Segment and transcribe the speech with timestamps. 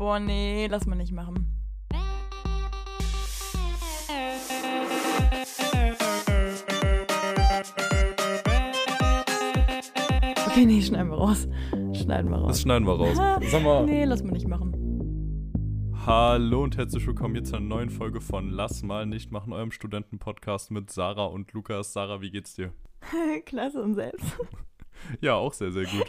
[0.00, 1.46] Boah, nee, lass mal nicht machen.
[10.46, 11.46] Okay, nee, schneiden wir raus.
[11.92, 12.48] Schneiden wir raus.
[12.48, 13.14] Das schneiden wir raus.
[13.50, 13.84] Sag mal.
[13.84, 14.72] Nee, lass mal nicht machen.
[16.06, 19.70] Hallo und herzlich willkommen hier zu einer neuen Folge von Lass mal nicht machen, eurem
[19.70, 21.92] Studentenpodcast mit Sarah und Lukas.
[21.92, 22.72] Sarah, wie geht's dir?
[23.44, 24.24] Klasse und selbst.
[25.20, 26.06] Ja, auch sehr, sehr gut.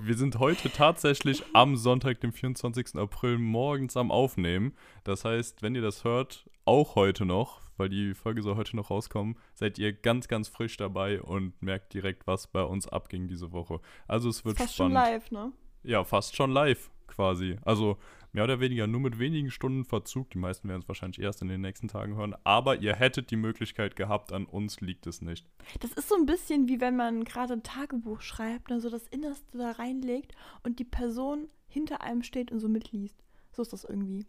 [0.00, 2.96] Wir sind heute tatsächlich am Sonntag, dem 24.
[2.96, 4.74] April, morgens am Aufnehmen.
[5.04, 8.90] Das heißt, wenn ihr das hört, auch heute noch, weil die Folge soll heute noch
[8.90, 13.52] rauskommen, seid ihr ganz, ganz frisch dabei und merkt direkt, was bei uns abging diese
[13.52, 13.80] Woche.
[14.06, 14.96] Also es wird Fast spannend.
[14.96, 15.52] schon live, ne?
[15.84, 17.56] Ja, fast schon live quasi.
[17.64, 17.98] Also
[18.32, 20.30] mehr oder weniger nur mit wenigen Stunden Verzug.
[20.30, 22.34] Die meisten werden es wahrscheinlich erst in den nächsten Tagen hören.
[22.44, 25.46] Aber ihr hättet die Möglichkeit gehabt, an uns liegt es nicht.
[25.80, 29.06] Das ist so ein bisschen wie wenn man gerade ein Tagebuch schreibt, ne, so das
[29.08, 33.22] Innerste da reinlegt und die Person hinter einem steht und so mitliest.
[33.52, 34.26] So ist das irgendwie.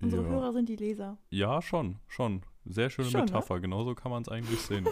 [0.00, 0.28] Unsere ja.
[0.28, 1.18] Hörer sind die Leser.
[1.30, 2.42] Ja, schon, schon.
[2.64, 3.26] Sehr schöne Schon, ne?
[3.26, 4.88] Metapher, genauso kann man es eigentlich sehen.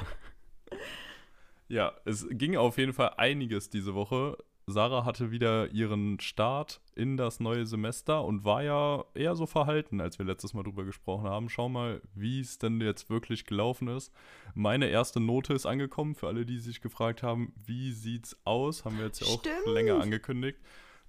[1.68, 4.36] ja, es ging auf jeden Fall einiges diese Woche.
[4.68, 9.98] Sarah hatte wieder ihren Start in das neue Semester und war ja eher so verhalten,
[10.02, 11.48] als wir letztes Mal drüber gesprochen haben.
[11.48, 14.12] Schau mal, wie es denn jetzt wirklich gelaufen ist.
[14.54, 18.84] Meine erste Note ist angekommen, für alle, die sich gefragt haben, wie sieht's aus?
[18.84, 19.66] Haben wir jetzt ja auch Stimmt.
[19.66, 20.58] länger angekündigt.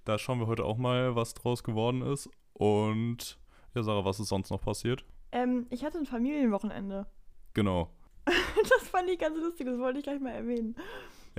[0.06, 2.30] Da schauen wir heute auch mal, was draus geworden ist.
[2.54, 3.38] Und
[3.76, 5.04] ja, Sarah, was ist sonst noch passiert?
[5.34, 7.08] Ähm, ich hatte ein Familienwochenende.
[7.54, 7.90] Genau.
[8.70, 10.76] Das fand ich ganz lustig, das wollte ich gleich mal erwähnen.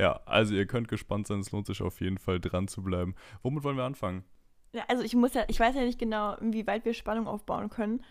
[0.01, 3.15] Ja, also ihr könnt gespannt sein, es lohnt sich auf jeden Fall dran zu bleiben.
[3.43, 4.25] Womit wollen wir anfangen?
[4.73, 7.71] Ja, also ich muss ja, ich weiß ja nicht genau, wie weit wir Spannung aufbauen
[7.71, 8.03] können.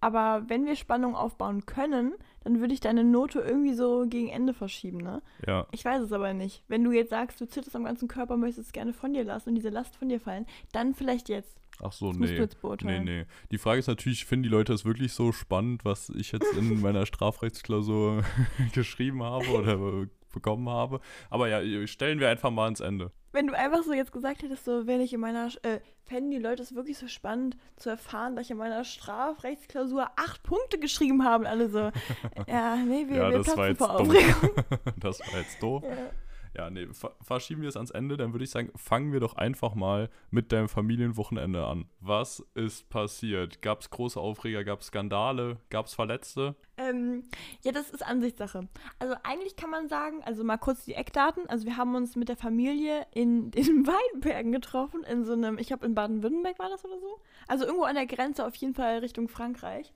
[0.00, 4.54] Aber wenn wir Spannung aufbauen können, dann würde ich deine Note irgendwie so gegen Ende
[4.54, 5.22] verschieben, ne?
[5.44, 6.62] Ja, Ich weiß es aber nicht.
[6.68, 9.50] Wenn du jetzt sagst, du zitterst am ganzen Körper, möchtest es gerne von dir lassen
[9.50, 11.60] und diese Last von dir fallen, dann vielleicht jetzt.
[11.82, 12.38] ach so, Das nee.
[12.82, 13.26] Nee, nee.
[13.50, 16.80] Die Frage ist natürlich, finden die Leute es wirklich so spannend, was ich jetzt in
[16.80, 18.22] meiner Strafrechtsklausur
[18.72, 21.00] geschrieben habe oder bekommen habe?
[21.30, 23.12] Aber ja, stellen wir einfach mal ans Ende.
[23.32, 26.38] Wenn du einfach so jetzt gesagt hättest, so, wenn ich in meiner, äh, fänden die
[26.38, 31.24] Leute es wirklich so spannend zu erfahren, dass ich in meiner Strafrechtsklausur acht Punkte geschrieben
[31.24, 31.90] habe und alle so,
[32.46, 34.00] ja, nee, wir, ja, wir das war jetzt vor.
[34.00, 34.50] Aufregung.
[34.96, 35.82] das war jetzt doof.
[35.84, 36.10] Ja.
[36.56, 39.36] Ja, nee, ver verschieben wir es ans Ende, dann würde ich sagen, fangen wir doch
[39.36, 41.86] einfach mal mit deinem Familienwochenende an.
[42.00, 43.62] Was ist passiert?
[43.62, 46.56] Gab es große Aufreger, gab es Skandale, gab es Verletzte?
[46.76, 47.24] Ähm,
[47.62, 48.68] ja, das ist Ansichtssache.
[48.98, 51.48] Also eigentlich kann man sagen, also mal kurz die Eckdaten.
[51.48, 55.68] Also wir haben uns mit der Familie in den Weinbergen getroffen, in so einem, ich
[55.68, 57.20] glaube in Baden-Württemberg war das oder so.
[57.46, 59.92] Also irgendwo an der Grenze, auf jeden Fall Richtung Frankreich.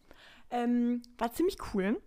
[0.51, 2.01] Ähm, war ziemlich cool.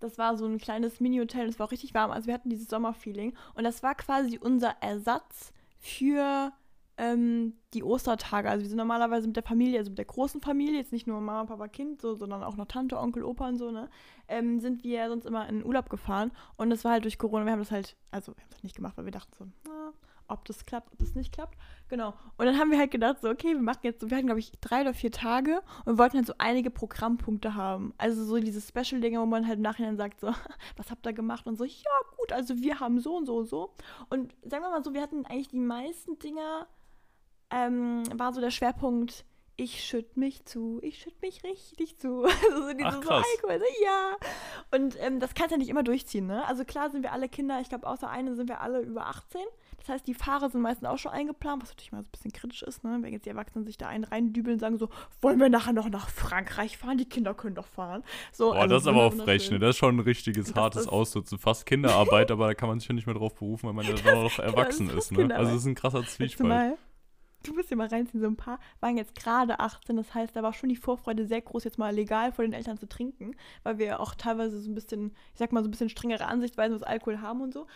[0.00, 2.10] Das war so ein kleines Mini-Hotel es war auch richtig warm.
[2.10, 3.34] Also wir hatten dieses Sommerfeeling.
[3.54, 6.52] Und das war quasi unser Ersatz für
[7.00, 8.50] ähm, die Ostertage.
[8.50, 11.20] Also wir sind normalerweise mit der Familie, also mit der großen Familie, jetzt nicht nur
[11.20, 13.88] Mama, Papa, Kind, so, sondern auch noch Tante, Onkel, Opa und so, ne?
[14.28, 16.30] Ähm, sind wir sonst immer in den Urlaub gefahren.
[16.56, 18.76] Und das war halt durch Corona, wir haben das halt, also wir haben das nicht
[18.76, 19.92] gemacht, weil wir dachten so, na,
[20.30, 21.56] ob das klappt, ob das nicht klappt.
[21.88, 22.14] Genau.
[22.36, 24.40] Und dann haben wir halt gedacht, so, okay, wir machen jetzt so, wir hatten, glaube
[24.40, 27.92] ich, drei oder vier Tage und wollten halt so einige Programmpunkte haben.
[27.98, 30.28] Also so diese Special-Dinge, wo man halt im Nachhinein sagt, so,
[30.76, 31.46] was habt ihr gemacht?
[31.46, 33.74] Und so, ja, gut, also wir haben so und so und so.
[34.08, 36.66] Und sagen wir mal so, wir hatten eigentlich die meisten Dinger,
[37.50, 39.24] ähm, war so der Schwerpunkt,
[39.60, 42.24] ich schütt mich zu, ich schütt mich richtig zu.
[42.50, 43.26] Also so dieses Ach, so krass.
[43.36, 44.16] Alkohol, so, ja.
[44.70, 46.46] Und ähm, das kannst du ja nicht immer durchziehen, ne?
[46.46, 49.40] Also klar sind wir alle Kinder, ich glaube außer eine sind wir alle über 18.
[49.80, 52.32] Das heißt, die Fahrer sind meistens auch schon eingeplant, was natürlich mal so ein bisschen
[52.32, 52.98] kritisch ist, ne?
[53.00, 54.88] Wenn jetzt die Erwachsenen sich da einen reindübeln und sagen so,
[55.20, 56.98] wollen wir nachher noch nach Frankreich fahren?
[56.98, 58.02] Die Kinder können doch fahren.
[58.32, 59.58] So, Boah, also das ist aber auch frech, ne?
[59.58, 61.38] Das ist schon ein richtiges, Das hartes Ausnutzen.
[61.38, 63.94] Fast Kinderarbeit, aber da kann man sich ja nicht mehr drauf berufen, weil man ja
[63.94, 65.34] dann noch erwachsen ist ne?
[65.34, 66.78] Also es ist ein krasser Zwiespalt.
[67.42, 70.42] Du musst dir mal reinziehen, so ein paar waren jetzt gerade 18, das heißt, da
[70.42, 73.78] war schon die Vorfreude sehr groß, jetzt mal legal vor den Eltern zu trinken, weil
[73.78, 76.82] wir auch teilweise so ein bisschen, ich sag mal, so ein bisschen strengere Ansichtweisen, was
[76.82, 77.66] Alkohol haben und so.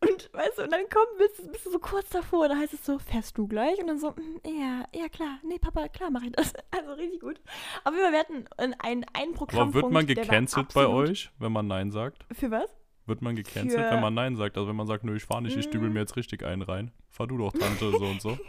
[0.00, 2.74] Und weißt du, und dann komm, bist, du- bist du so kurz davor, da heißt
[2.74, 3.78] es so, fährst du gleich?
[3.80, 6.52] Und dann so, "Mm, ja, ja klar, nee, Papa, klar mache ich das.
[6.70, 7.40] Also richtig gut.
[7.84, 9.68] Aber wir hatten ein, ein, ein Programm.
[9.68, 12.26] Aber wird man gecancelt bei euch, wenn man Nein sagt?
[12.32, 12.68] Für was?
[13.06, 14.56] Wird man gecancelt, Für- wenn man Nein sagt?
[14.58, 15.94] Also wenn man sagt, nö, ich fahr nicht, ich dübel Mm.
[15.94, 16.90] mir jetzt richtig einen rein.
[17.08, 18.36] Fahr du doch, Tante, so und so.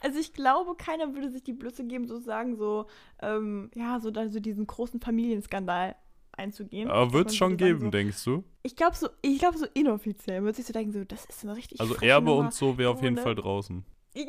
[0.00, 2.86] Also ich glaube, keiner würde sich die Blöße geben, sozusagen so,
[3.20, 5.96] ähm, ja, so, dann so diesen großen Familienskandal
[6.32, 6.90] einzugehen.
[6.90, 8.44] Aber wird es schon geben, So, denkst du?
[8.62, 11.56] ich glaube so, ich glaube so inoffiziell würde sich so denken, so, das ist eine
[11.56, 12.40] richtig Also Erbe Nummer.
[12.46, 13.84] und so wäre auf jeden ohne- Fall draußen.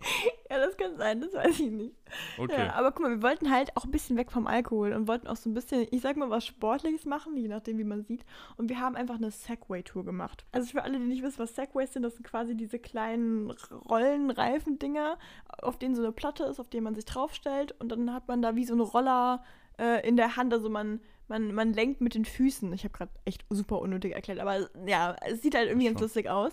[0.50, 1.94] ja, das kann sein, das weiß ich nicht.
[2.38, 2.66] Okay.
[2.66, 5.26] Ja, aber guck mal, wir wollten halt auch ein bisschen weg vom Alkohol und wollten
[5.26, 8.24] auch so ein bisschen, ich sag mal, was Sportliches machen, je nachdem, wie man sieht.
[8.56, 10.44] Und wir haben einfach eine Segway-Tour gemacht.
[10.52, 13.50] Also für alle, die nicht wissen, was Segways sind, das sind quasi diese kleinen
[13.88, 15.18] Rollenreifen-Dinger,
[15.62, 18.42] auf denen so eine Platte ist, auf der man sich draufstellt und dann hat man
[18.42, 19.42] da wie so einen Roller
[19.78, 20.52] äh, in der Hand.
[20.52, 22.72] Also man, man, man lenkt mit den Füßen.
[22.72, 26.28] Ich habe gerade echt super unnötig erklärt, aber ja, es sieht halt irgendwie ganz lustig
[26.28, 26.52] aus.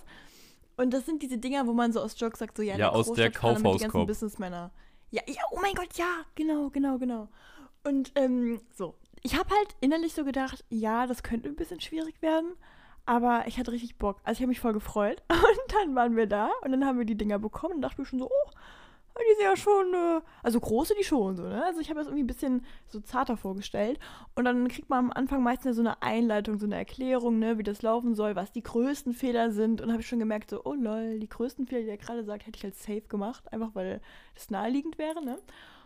[0.78, 3.14] Und das sind diese Dinger, wo man so aus Jokes sagt, so ja, Ja, aus
[3.14, 4.08] der Großstadt ganzen Kaufhauskorb.
[4.08, 4.72] Businessmänner.
[5.12, 7.30] Ja, ja, oh mein Gott, ja, genau, genau, genau.
[7.84, 12.22] Und ähm, so, ich habe halt innerlich so gedacht, ja, das könnte ein bisschen schwierig
[12.22, 12.54] werden,
[13.06, 14.20] aber ich hatte richtig Bock.
[14.24, 15.22] Also ich habe mich voll gefreut.
[15.30, 18.06] Und dann waren wir da und dann haben wir die Dinger bekommen und dachte mir
[18.06, 18.52] schon so, oh,
[19.22, 21.64] die sind ja schon, äh, also große die schon so, ne?
[21.64, 24.00] Also ich habe das irgendwie ein bisschen so zarter vorgestellt.
[24.36, 27.64] Und dann kriegt man am Anfang meistens so eine Einleitung, so eine Erklärung, ne, wie
[27.64, 29.82] das laufen soll, was die größten Fehler sind.
[29.82, 32.46] Und habe ich schon gemerkt, so, oh lol, die größten Fehler, die er gerade sagt,
[32.46, 34.02] hätte ich als safe gemacht, einfach weil
[34.34, 35.38] das naheliegend wäre, ne?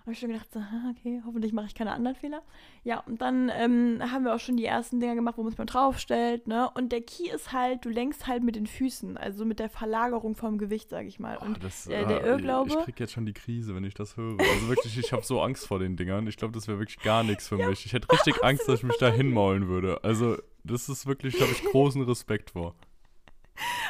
[0.10, 2.42] Habe ich schon gedacht, so, ah, okay, hoffentlich mache ich keine anderen Fehler.
[2.84, 5.58] Ja, und dann ähm, haben wir auch schon die ersten Dinger gemacht, wo man es
[5.60, 6.68] mal draufstellt, ne?
[6.74, 10.36] Und der Key ist halt, du lenkst halt mit den Füßen, also mit der Verlagerung
[10.36, 11.38] vom Gewicht, sag ich mal.
[11.40, 13.94] Oh, und das, der- der äh, Irrglaube- Ich krieg jetzt schon die Krise, wenn ich
[13.94, 14.40] das höre.
[14.40, 16.26] Also wirklich, ich habe so Angst vor den Dingern.
[16.28, 17.86] Ich glaube, das wäre wirklich gar nichts für mich.
[17.86, 20.04] Ich hätte richtig Angst, dass ich mich da hinmaulen würde.
[20.04, 22.74] Also, das ist wirklich, habe ich großen Respekt vor.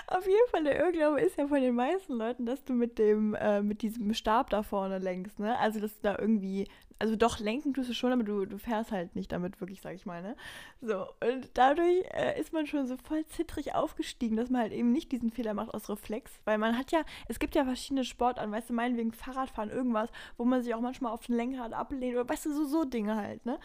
[0.07, 3.35] Auf jeden Fall, der Irrglaube ist ja von den meisten Leuten, dass du mit dem,
[3.35, 5.57] äh, mit diesem Stab da vorne lenkst, ne?
[5.59, 6.67] Also, dass du da irgendwie,
[6.97, 9.95] also doch lenken tust du schon, aber du, du fährst halt nicht damit wirklich, sag
[9.95, 10.35] ich mal, ne?
[10.81, 14.91] So, und dadurch äh, ist man schon so voll zittrig aufgestiegen, dass man halt eben
[14.91, 18.51] nicht diesen Fehler macht aus Reflex, weil man hat ja, es gibt ja verschiedene Sportarten,
[18.51, 22.27] weißt du, meinetwegen Fahrradfahren, irgendwas, wo man sich auch manchmal auf den Lenkrad ablehnt oder
[22.27, 23.59] weißt du, so, so Dinge halt, ne?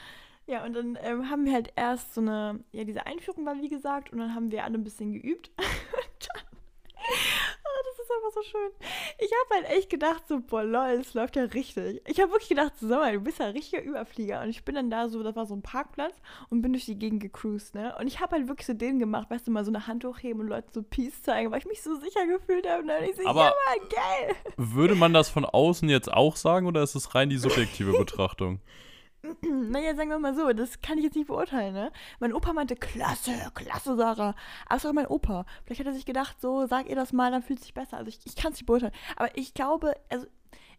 [0.46, 3.68] Ja, und dann ähm, haben wir halt erst so eine, ja, diese Einführung war wie
[3.68, 5.50] gesagt, und dann haben wir alle ein bisschen geübt.
[5.56, 8.70] und oh, das ist einfach so schön.
[9.18, 12.02] Ich habe halt echt gedacht, so, boah, lol, es läuft ja richtig.
[12.06, 14.42] Ich habe wirklich gedacht, so, sag mal, du bist ja ein richtiger Überflieger.
[14.42, 16.14] Und ich bin dann da so, das war so ein Parkplatz
[16.50, 17.94] und bin durch die Gegend gecruised, ne?
[17.98, 20.40] Und ich habe halt wirklich so den gemacht, weißt du, mal so eine Hand hochheben
[20.42, 22.82] und Leuten so Peace zeigen, weil ich mich so sicher gefühlt habe.
[22.82, 24.36] Und dann ich so, Aber- ja, Mann, geil.
[24.56, 28.60] Würde man das von außen jetzt auch sagen oder ist es rein die subjektive Betrachtung?
[29.42, 31.92] Naja, sagen wir mal so, das kann ich jetzt nicht beurteilen, ne?
[32.20, 34.34] Mein Opa meinte, klasse, klasse, Sarah.
[34.66, 35.46] Aber es war mein Opa.
[35.64, 37.96] Vielleicht hat er sich gedacht, so, sag ihr das mal, dann fühlt es sich besser.
[37.96, 38.92] Also ich, ich kann es nicht beurteilen.
[39.16, 40.26] Aber ich glaube, also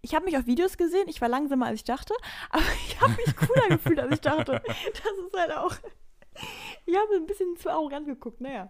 [0.01, 2.13] ich habe mich auf Videos gesehen, ich war langsamer, als ich dachte,
[2.50, 4.62] aber ich habe mich cooler gefühlt, als ich dachte.
[4.65, 5.75] Das ist halt auch.
[6.86, 8.70] Ich habe ein bisschen zu arrogant geguckt, naja.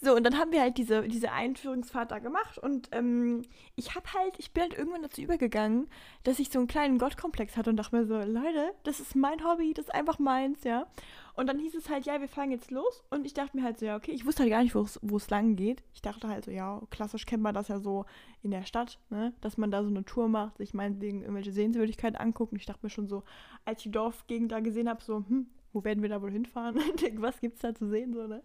[0.00, 3.42] So, und dann haben wir halt diese, diese Einführungsfahrt da gemacht und ähm,
[3.76, 5.88] ich habe halt, ich bin halt irgendwann dazu übergegangen,
[6.24, 9.44] dass ich so einen kleinen Gottkomplex hatte und dachte mir so, Leute, das ist mein
[9.44, 10.86] Hobby, das ist einfach meins, ja.
[11.34, 13.02] Und dann hieß es halt, ja, wir fahren jetzt los.
[13.08, 14.98] Und ich dachte mir halt so, ja, okay, ich wusste halt gar nicht, wo es-
[15.02, 15.82] wo es lang geht.
[15.94, 18.04] Ich dachte halt so, ja, klassisch kennt man das ja so
[18.42, 19.32] in der Stadt, ne?
[19.40, 22.52] Dass man da so eine Tour macht, sich meinetwegen irgendwelche Sehenswürdigkeiten anguckt.
[22.52, 23.22] Und ich dachte mir schon so,
[23.64, 26.76] als ich die Dorfgegend da gesehen habe, so, hm, wo werden wir da wohl hinfahren?
[26.90, 28.42] Und denk, Was gibt's da zu sehen, so, ne?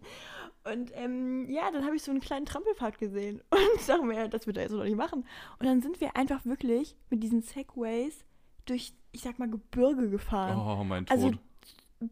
[0.64, 4.46] Und ähm, ja, dann habe ich so einen kleinen Trampelpfad gesehen und dachte mir, das
[4.46, 5.24] wird er jetzt noch nicht machen.
[5.58, 8.24] Und dann sind wir einfach wirklich mit diesen Segways
[8.64, 10.58] durch, ich sag mal, Gebirge gefahren.
[10.58, 11.16] Oh, mein Tod.
[11.16, 11.32] Also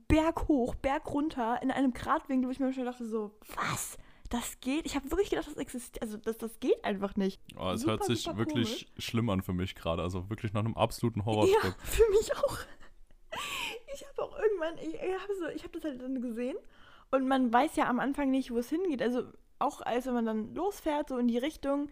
[0.09, 3.99] Berg hoch, Berg runter, in einem Gradwinkel, wo ich mir schon dachte, so, was?
[4.31, 4.87] Das geht?
[4.87, 6.03] Ich habe wirklich gedacht, das existiert.
[6.03, 7.41] Also, das, das geht einfach nicht.
[7.57, 10.03] oh, es super, hört sich wirklich schlimm an für mich gerade.
[10.03, 11.75] Also wirklich nach einem absoluten Ja, Horrortrip.
[11.83, 12.59] für mich auch.
[13.95, 16.57] Ich habe auch irgendwann, ich, ich habe so, hab das halt dann gesehen
[17.11, 19.03] und man weiß ja am Anfang nicht, wo es hingeht.
[19.03, 19.25] Also
[19.59, 21.89] auch als wenn man dann losfährt, so in die Richtung,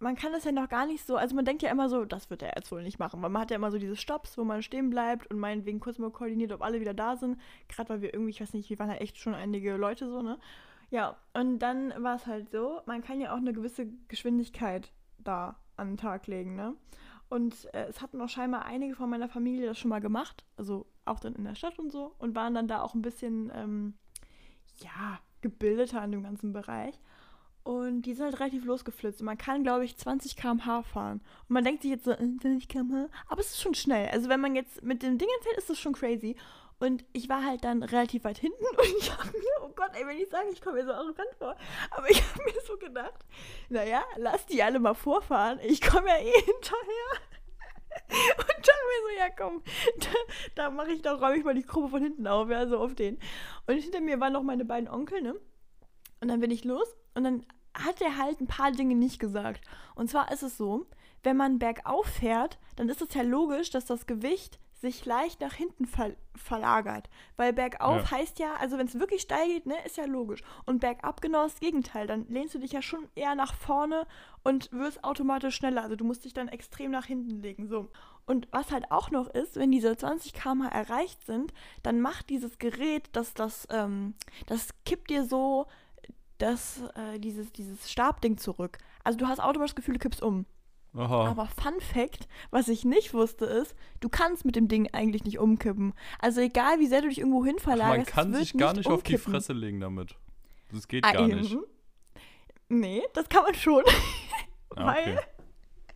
[0.00, 2.28] man kann das ja noch gar nicht so, also man denkt ja immer so, das
[2.28, 4.44] wird er jetzt wohl nicht machen, weil man hat ja immer so diese Stops, wo
[4.44, 7.40] man stehen bleibt und meinetwegen kurz mal koordiniert, ob alle wieder da sind.
[7.68, 10.22] Gerade weil wir irgendwie, ich weiß nicht, wir waren ja echt schon einige Leute so,
[10.22, 10.38] ne?
[10.90, 15.56] Ja, und dann war es halt so, man kann ja auch eine gewisse Geschwindigkeit da
[15.76, 16.74] an den Tag legen, ne?
[17.34, 20.86] Und äh, es hatten auch scheinbar einige von meiner Familie das schon mal gemacht, also
[21.04, 23.94] auch dann in der Stadt und so, und waren dann da auch ein bisschen, ähm,
[24.76, 26.94] ja, gebildeter an dem ganzen Bereich.
[27.64, 29.20] Und die sind halt relativ losgeflitzt.
[29.20, 31.22] Und man kann, glaube ich, 20 km/h fahren.
[31.48, 33.08] Und man denkt sich jetzt so, äh, 20 km/h.
[33.26, 34.10] Aber es ist schon schnell.
[34.10, 36.36] Also, wenn man jetzt mit den Dingen fährt, ist das schon crazy.
[36.80, 40.06] Und ich war halt dann relativ weit hinten und ich habe mir, oh Gott, ey,
[40.06, 41.56] wenn ich sage, ich komme mir so arrogant vor,
[41.90, 43.24] aber ich habe mir so gedacht,
[43.68, 47.20] naja, lass die alle mal vorfahren, ich komme ja eh hinterher.
[48.36, 49.62] Und dachte mir so, ja komm,
[50.00, 50.08] da,
[50.56, 52.94] da mache ich, da räume ich mal die Gruppe von hinten auf, ja, so auf
[52.94, 53.18] den.
[53.66, 55.34] Und hinter mir waren noch meine beiden Onkel, ne?
[56.20, 59.60] Und dann bin ich los und dann hat er halt ein paar Dinge nicht gesagt.
[59.94, 60.86] Und zwar ist es so,
[61.22, 65.54] wenn man bergauf fährt, dann ist es ja logisch, dass das Gewicht sich leicht nach
[65.54, 67.08] hinten ver verlagert.
[67.36, 68.10] Weil bergauf Ja.
[68.18, 70.42] heißt ja, also wenn es wirklich steil geht, ne, ist ja logisch.
[70.66, 72.06] Und bergab genau das Gegenteil.
[72.08, 74.06] Dann lehnst du dich ja schon eher nach vorne
[74.42, 75.82] und wirst automatisch schneller.
[75.82, 77.68] Also du musst dich dann extrem nach hinten legen.
[77.68, 77.88] So.
[78.26, 81.52] Und was halt auch noch ist, wenn diese 20 km erreicht sind,
[81.82, 84.14] dann macht dieses Gerät, dass das, ähm,
[84.46, 85.66] das kippt dir so
[86.38, 88.78] das, äh, dieses, dieses Stabding zurück.
[89.04, 90.46] Also du hast automatisch das Gefühl, du kippst um.
[90.96, 91.28] Aha.
[91.28, 95.38] Aber Fun Fact, was ich nicht wusste, ist, du kannst mit dem Ding eigentlich nicht
[95.38, 95.92] umkippen.
[96.20, 98.86] Also egal, wie sehr du dich irgendwo hin Ach, verlagerst, man kann sich gar nicht
[98.88, 99.18] auf die.
[99.18, 100.14] Fresse legen damit.
[100.72, 101.52] Das geht Ah, gar nicht.
[101.52, 101.64] mhm.
[102.68, 103.82] Nee, das kann man schon.
[104.76, 105.26] Ah, weil okay.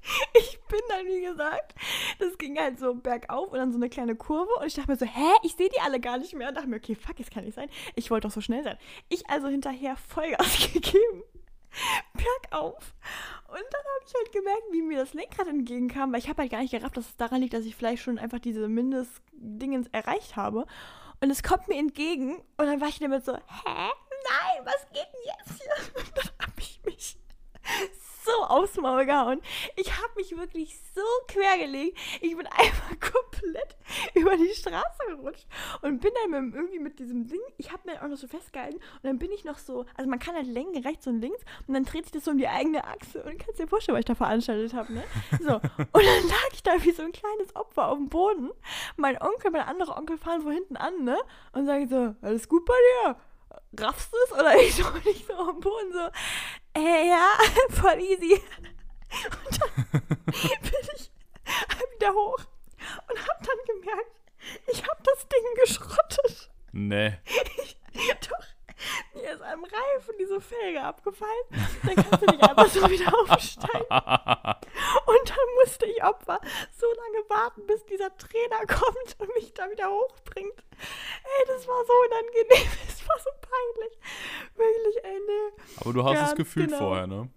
[0.38, 1.75] ich bin dann, wie gesagt,
[2.19, 4.97] das ging halt so bergauf und dann so eine kleine Kurve und ich dachte mir
[4.97, 6.49] so, hä, ich sehe die alle gar nicht mehr.
[6.49, 7.69] Und dachte mir, okay, fuck, das kann nicht sein.
[7.95, 8.78] Ich wollte doch so schnell sein.
[9.09, 11.23] Ich also hinterher Vollgas gegeben.
[12.13, 12.95] Bergauf.
[13.49, 16.51] Und dann habe ich halt gemerkt, wie mir das Lenkrad entgegenkam, weil ich habe halt
[16.51, 20.37] gar nicht gerafft, dass es daran liegt, dass ich vielleicht schon einfach diese Mindestdingens erreicht
[20.37, 20.67] habe.
[21.21, 23.41] Und es kommt mir entgegen und dann war ich damit so, hä?
[23.67, 25.95] Nein, was geht denn jetzt hier?
[26.03, 27.17] Und dann habe ich mich
[28.29, 29.41] so aufs Maul gehauen.
[29.77, 31.99] Ich habe mich wirklich so quergelegt.
[32.21, 33.77] Ich bin einfach komplett
[34.15, 35.47] über die Straße gerutscht
[35.83, 38.77] und bin dann mit, irgendwie mit diesem Ding, ich habe mir auch noch so festgehalten
[38.77, 41.75] und dann bin ich noch so, also man kann halt lenken rechts und links und
[41.75, 44.07] dann dreht sich das so um die eigene Achse und kannst dir vorstellen, was ich
[44.07, 45.05] da veranstaltet habe, ne?
[45.41, 48.51] So, und dann lag ich da wie so ein kleines Opfer auf dem Boden.
[48.97, 51.19] Mein Onkel, mein anderer Onkel fahren von hinten an, ne?
[51.53, 53.17] Und sagen so, alles gut bei dir?
[53.79, 54.33] Raffst du es?
[54.33, 57.29] Oder ich und ich so auf dem Boden so, äh, ja,
[57.71, 58.41] voll easy.
[59.47, 61.11] Und dann bin ich
[61.97, 62.38] wieder hoch
[63.09, 64.12] und hab dann gemerkt,
[64.67, 66.50] ich hab das Ding geschrottet.
[66.73, 67.19] Nee.
[68.29, 68.47] Doch,
[69.15, 71.33] mir ist am Reifen diese Felge abgefallen.
[71.85, 73.87] Dann kannst du nicht einfach so wieder aufsteigen.
[75.07, 76.41] Und dann musste ich Opfer
[76.79, 80.62] so lange warten, bis dieser Trainer kommt und mich da wieder hochbringt.
[80.79, 82.69] Ey, das war so unangenehm.
[82.87, 83.99] Es war so peinlich.
[84.57, 85.62] Wirklich, ey, nee.
[85.81, 86.79] Aber du hast es Ganz gefühlt genau.
[86.79, 87.29] vorher, ne?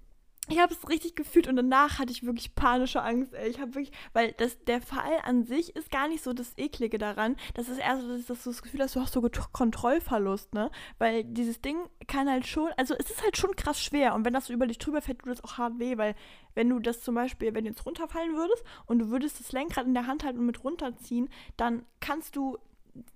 [0.49, 3.33] Ich habe es richtig gefühlt und danach hatte ich wirklich panische Angst.
[3.33, 3.49] Ey.
[3.49, 6.97] Ich habe wirklich, weil das, der Fall an sich ist gar nicht so das Eklige
[6.97, 7.37] daran.
[7.53, 9.21] Das ist eher so, dass, dass du das Gefühl hast, du hast so
[9.53, 10.69] Kontrollverlust, ne?
[10.97, 14.33] Weil dieses Ding kann halt schon, also es ist halt schon krass schwer und wenn
[14.33, 16.15] das so über dich drüber fährt, tut das auch hart weh, weil
[16.55, 19.85] wenn du das zum Beispiel, wenn du jetzt runterfallen würdest und du würdest das Lenkrad
[19.85, 22.57] in der Hand halten und mit runterziehen, dann kannst du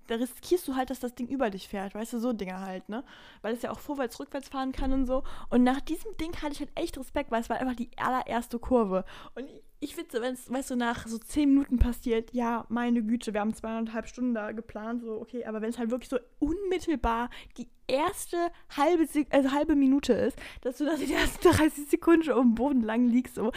[0.07, 2.87] da riskierst du halt, dass das Ding über dich fährt, weißt du, so Dinge halt,
[2.89, 3.03] ne?
[3.41, 5.23] Weil es ja auch vorwärts, rückwärts fahren kann und so.
[5.49, 8.59] Und nach diesem Ding hatte ich halt echt Respekt, weil es war einfach die allererste
[8.59, 9.03] Kurve.
[9.35, 9.47] Und
[9.79, 13.41] ich, finde, wenn es, weißt du, nach so zehn Minuten passiert, ja, meine Güte, wir
[13.41, 17.69] haben zweieinhalb Stunden da geplant, so, okay, aber wenn es halt wirklich so unmittelbar die
[17.87, 18.37] erste
[18.75, 22.55] halbe, also halbe Minute ist, dass du da die ersten 30 Sekunden schon auf dem
[22.55, 23.51] Boden lang liegst, so,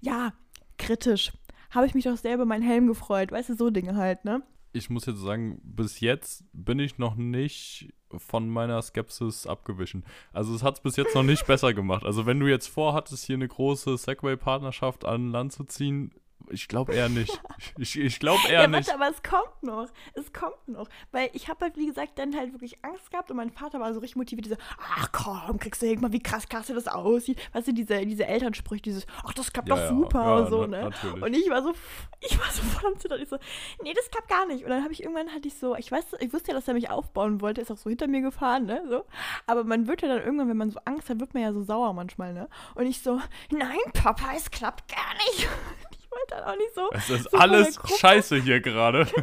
[0.00, 0.32] ja,
[0.78, 1.32] kritisch.
[1.70, 4.42] Habe ich mich doch selber meinen Helm gefreut, weißt du, so Dinge halt, ne?
[4.74, 10.04] Ich muss jetzt sagen, bis jetzt bin ich noch nicht von meiner Skepsis abgewichen.
[10.32, 12.04] Also es hat es bis jetzt noch nicht besser gemacht.
[12.04, 16.12] Also wenn du jetzt vorhattest, hier eine große Segway-Partnerschaft an Land zu ziehen,
[16.50, 17.40] ich glaube eher nicht.
[17.78, 18.88] Ich, ich glaube eher ja, nicht.
[18.88, 19.88] warte, aber es kommt noch.
[20.14, 20.88] Es kommt noch.
[21.12, 23.92] Weil ich habe halt, wie gesagt, dann halt wirklich Angst gehabt und mein Vater war
[23.94, 27.40] so richtig motiviert, diese, ach komm, kriegst du irgendwann, wie krass klasse das aussieht.
[27.52, 30.50] Weißt du, diese, diese Elternsprüche, dieses, ach, das klappt Ja, doch ja, super ja, und
[30.50, 30.82] so, ne?
[30.82, 31.22] natürlich.
[31.22, 31.72] Und ich war so,
[32.20, 33.20] ich war so voll am Zittern.
[33.20, 33.38] Ich so,
[33.82, 34.64] nee, das klappt gar nicht.
[34.64, 36.74] Und dann habe ich irgendwann hatte ich so, ich weiß, ich wusste ja, dass er
[36.74, 38.82] mich aufbauen wollte, ist auch so hinter mir gefahren, ne?
[38.88, 39.04] So.
[39.46, 41.62] Aber man wird ja dann irgendwann, wenn man so Angst hat, wird man ja so
[41.62, 42.48] sauer manchmal, ne?
[42.74, 45.48] Und ich so, nein, Papa, es klappt gar nicht.
[46.28, 46.90] Dann auch nicht so.
[46.92, 49.06] Es ist so alles scheiße hier gerade.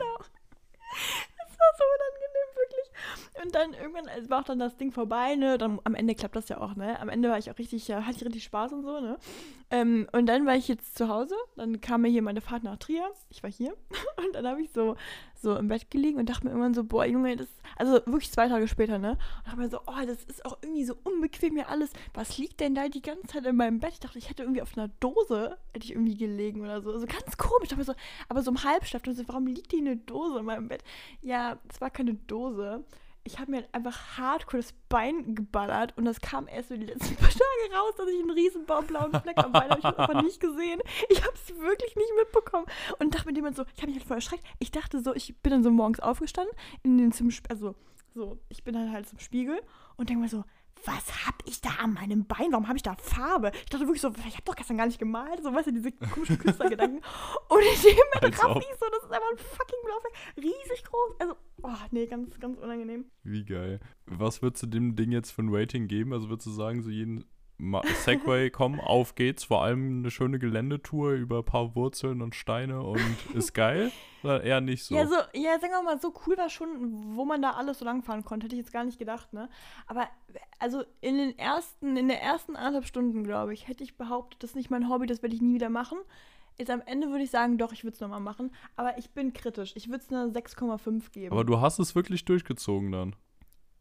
[1.37, 1.83] Das war so.
[3.43, 5.57] Und dann irgendwann also war auch dann das Ding vorbei, ne?
[5.57, 6.99] Dann am Ende klappt das ja auch, ne?
[6.99, 9.17] Am Ende war ich auch richtig, äh, hatte ich richtig Spaß und so, ne?
[9.71, 12.77] Ähm, und dann war ich jetzt zu Hause, dann kam mir hier meine Fahrt nach
[12.77, 13.73] Trier, ich war hier
[14.17, 14.95] und dann habe ich so,
[15.33, 18.47] so im Bett gelegen und dachte mir irgendwann so, boah, Junge, das, also wirklich zwei
[18.47, 19.11] Tage später, ne?
[19.11, 21.91] Und dachte mir so, oh, das ist auch irgendwie so unbequem hier alles.
[22.13, 23.93] Was liegt denn da die ganze Zeit in meinem Bett?
[23.93, 26.91] Ich dachte, ich hätte irgendwie auf einer Dose, hätte ich irgendwie gelegen oder so.
[26.91, 27.69] Also ganz komisch.
[27.69, 27.95] Dachte mir so,
[28.29, 30.83] aber so im Halbschlaf, und so, warum liegt hier eine Dose in meinem Bett?
[31.21, 32.83] Ja, es war keine Dose.
[33.23, 37.15] Ich habe mir einfach hardcore das Bein geballert und das kam erst so die letzten
[37.17, 39.79] paar Tage raus, dass ich einen riesen blauen Fleck am Bein habe.
[39.79, 40.79] Ich habe einfach nicht gesehen.
[41.09, 42.65] Ich habe es wirklich nicht mitbekommen.
[42.99, 44.43] Und dachte mir jemand so, ich habe mich halt voll erschreckt.
[44.59, 47.75] Ich dachte so, ich bin dann so morgens aufgestanden, in den zum, also
[48.13, 49.61] so, ich bin dann halt zum Spiegel
[49.97, 50.43] und denke mir so,
[50.85, 52.51] was hab ich da an meinem Bein?
[52.51, 53.51] Warum habe ich da Farbe?
[53.53, 55.41] Ich dachte wirklich so, ich habe doch gestern gar nicht gemalt.
[55.43, 56.97] So, weißt du, diese komischen Künstlergedanken.
[57.49, 60.45] Und in dem Moment Als ich so, das ist einfach ein fucking blauer Fleck.
[60.45, 61.15] Riesig groß.
[61.19, 63.05] Also, oh, nee, ganz, ganz unangenehm.
[63.23, 63.79] Wie geil.
[64.05, 66.13] Was würdest du dem Ding jetzt für ein Rating geben?
[66.13, 67.25] Also würdest du sagen, so jeden
[68.03, 69.43] Segway, komm, auf geht's.
[69.43, 72.99] Vor allem eine schöne Geländetour über ein paar Wurzeln und Steine und
[73.33, 73.91] ist geil?
[74.23, 74.95] Oder eher nicht so?
[74.95, 77.85] Ja, so, ja, sagen wir mal, so cool war schon, wo man da alles so
[77.85, 78.45] langfahren konnte.
[78.45, 79.49] Hätte ich jetzt gar nicht gedacht, ne?
[79.87, 80.07] Aber
[80.59, 84.51] also in den ersten, in der ersten anderthalb Stunden, glaube ich, hätte ich behauptet, das
[84.51, 85.99] ist nicht mein Hobby, das werde ich nie wieder machen.
[86.57, 88.51] Jetzt am Ende würde ich sagen, doch, ich würde es nochmal machen.
[88.75, 89.73] Aber ich bin kritisch.
[89.75, 91.31] Ich würde es eine 6,5 geben.
[91.31, 93.15] Aber du hast es wirklich durchgezogen dann.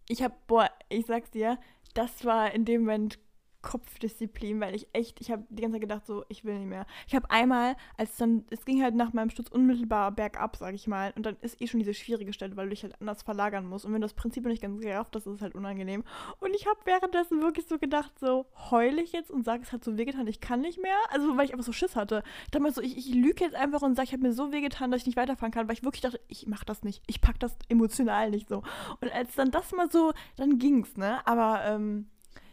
[0.09, 1.59] ich habe, boah, ich sag's dir,
[1.95, 3.19] das war in dem Moment
[3.63, 6.87] Kopfdisziplin, weil ich echt, ich habe die ganze Zeit gedacht, so, ich will nicht mehr.
[7.07, 10.87] Ich habe einmal, als dann, es ging halt nach meinem Sturz unmittelbar bergab, sag ich
[10.87, 13.67] mal, und dann ist eh schon diese schwierige Stelle, weil du dich halt anders verlagern
[13.67, 13.85] musst.
[13.85, 16.05] Und wenn du das Prinzip nicht ganz gerafft hast, ist es halt unangenehm.
[16.39, 19.85] Und ich habe währenddessen wirklich so gedacht, so, heule ich jetzt und sage, es hat
[19.85, 20.97] so wehgetan, ich kann nicht mehr.
[21.11, 22.23] Also, weil ich einfach so Schiss hatte.
[22.45, 24.53] Ich dachte mir so, ich, ich lüge jetzt einfach und sage, ich habe mir so
[24.53, 27.03] wehgetan, dass ich nicht weiterfahren kann, weil ich wirklich dachte, ich mach das nicht.
[27.07, 28.63] Ich pack das emotional nicht so.
[29.01, 31.27] Und als dann das mal so, dann ging's, ne?
[31.27, 32.09] Aber, ähm,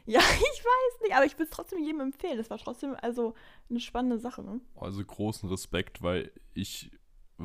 [0.07, 0.19] ja,
[0.55, 2.37] ich weiß nicht, aber ich will es trotzdem jedem empfehlen.
[2.37, 3.35] Das war trotzdem also
[3.69, 4.61] eine spannende Sache, ne?
[4.75, 6.91] Also großen Respekt, weil ich,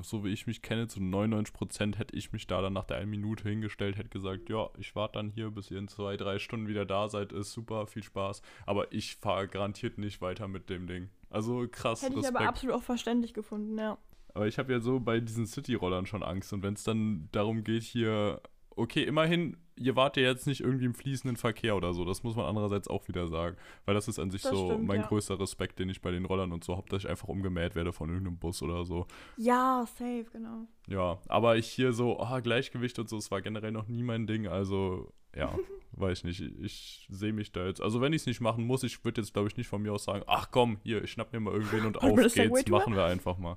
[0.01, 3.11] so wie ich mich kenne, zu 99% hätte ich mich da dann nach der einen
[3.11, 6.69] Minute hingestellt, hätte gesagt, ja, ich warte dann hier, bis ihr in zwei, drei Stunden
[6.69, 8.43] wieder da seid, ist super, viel Spaß.
[8.65, 11.11] Aber ich fahre garantiert nicht weiter mit dem Ding.
[11.31, 12.37] Also krass, Hätte ich Respekt.
[12.37, 13.99] aber absolut auch verständlich gefunden, ja.
[14.35, 16.53] Aber ich habe ja so bei diesen City-Rollern schon Angst.
[16.53, 18.41] Und wenn es dann darum geht, hier,
[18.77, 22.05] okay, immerhin, ihr wart ja jetzt nicht irgendwie im fließenden Verkehr oder so.
[22.05, 23.57] Das muss man andererseits auch wieder sagen.
[23.85, 25.07] Weil das ist an sich Das so stimmt, mein ja.
[25.07, 27.93] größter Respekt, den ich bei den Rollern und so habe, dass ich einfach umgemäht werde
[27.93, 29.07] von irgendeinem Bus oder so.
[29.37, 30.67] Ja, safe, genau.
[30.89, 34.27] Ja, aber ich hier so, ah, Gleichgewicht und so, es war generell noch nie mein
[34.27, 34.47] Ding.
[34.47, 35.55] Also, ja,
[35.93, 36.41] weiß ich nicht.
[36.61, 37.81] Ich sehe mich da jetzt.
[37.81, 39.93] Also, wenn ich es nicht machen muss, ich würde jetzt, glaube ich, nicht von mir
[39.93, 43.05] aus sagen, ach komm, hier, ich schnapp mir mal irgendwen und auf geht's, machen wir
[43.05, 43.57] einfach mal.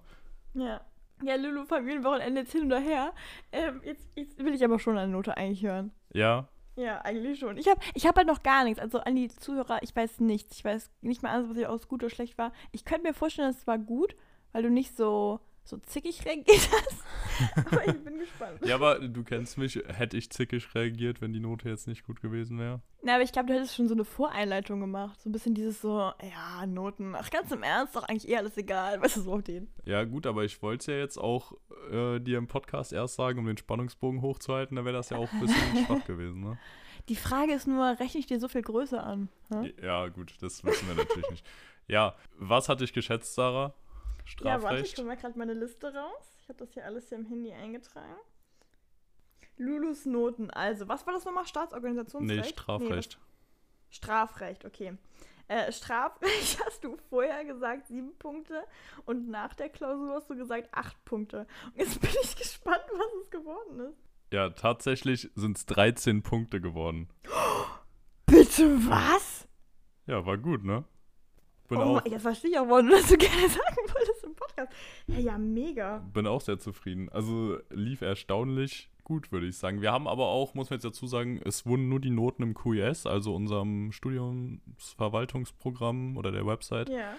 [0.54, 0.82] Ja.
[1.24, 3.14] Ja, Lulu, Familienwochenende jetzt hin oder her.
[3.52, 5.92] Ähm, jetzt, jetzt will ich aber schon eine Note eigentlich hören.
[6.14, 7.58] Ja, Ja, eigentlich schon.
[7.58, 8.80] Ich habe ich hab halt noch gar nichts.
[8.80, 10.58] Also an die Zuhörer, ich weiß nichts.
[10.58, 12.52] Ich weiß nicht mal alles, was hier aus gut oder schlecht war.
[12.74, 14.16] Ich könnte mir vorstellen, es war gut,
[14.52, 17.04] weil du nicht so, so zickig reagiert hast.
[17.72, 18.66] Aber ich bin gespannt.
[18.66, 22.22] Ja, aber du kennst mich, hätte ich zickig reagiert, wenn die Note jetzt nicht gut
[22.22, 22.82] gewesen wäre?
[23.02, 25.20] Na, aber ich glaube, du hättest schon so eine Voreinleitung gemacht.
[25.20, 27.14] So ein bisschen dieses so, ja, Noten.
[27.16, 29.02] Ach, ganz im Ernst, doch eigentlich eh alles egal.
[29.02, 29.68] Weißt du, so auf den.
[29.84, 31.54] Ja, gut, aber ich wollte es ja jetzt auch
[31.92, 35.32] äh, dir im Podcast erst sagen, um den Spannungsbogen hochzuhalten, da wäre das ja auch
[35.34, 36.58] ein bisschen schwach gewesen, ne?
[37.10, 39.30] Die Frage ist nur, rechne ich dir so viel Größe an?
[39.50, 39.72] Hm?
[39.84, 41.46] Ja, gut, das wissen wir natürlich nicht.
[41.88, 43.76] Ja, was hatte ich geschätzt, Sarah?
[44.42, 45.06] Ja, warte, ich Strafrecht?
[45.08, 46.38] mal gerade meine Liste raus.
[46.42, 48.16] Ich habe das hier alles hier im Handy eingetragen.
[49.58, 50.50] Lulus Noten.
[50.52, 51.46] Also, was war das nochmal?
[51.46, 52.44] Staatsorganisationsrecht?
[52.44, 53.18] nee, Strafrecht.
[53.18, 54.98] was- Strafrecht, okay.
[55.48, 58.64] Äh, Strafrecht hast du vorher gesagt sieben Punkte
[59.06, 61.46] und nach der Klausur hast du gesagt acht Punkte.
[61.68, 64.00] Und jetzt bin ich gespannt, was es geworden ist.
[64.34, 67.10] ja, tatsächlich sind es 13 Punkte geworden.
[68.26, 69.48] Bitte was?
[70.08, 70.84] Ja, war gut, ne?
[71.68, 74.15] Bin, oh auch, jetzt verstehe ich auch, warum du das so gerne sagen wolltest
[74.56, 74.74] Podcast.
[75.12, 75.98] Hey, ja, mega.
[76.14, 77.10] bin auch sehr zufrieden.
[77.10, 79.82] Also lief erstaunlich gut, würde ich sagen.
[79.82, 82.54] Wir haben aber auch, muss man jetzt dazu sagen, es wurden nur die Noten im
[82.56, 87.16] QES, also unserem Studiumsverwaltungsprogramm oder der Website, Ja.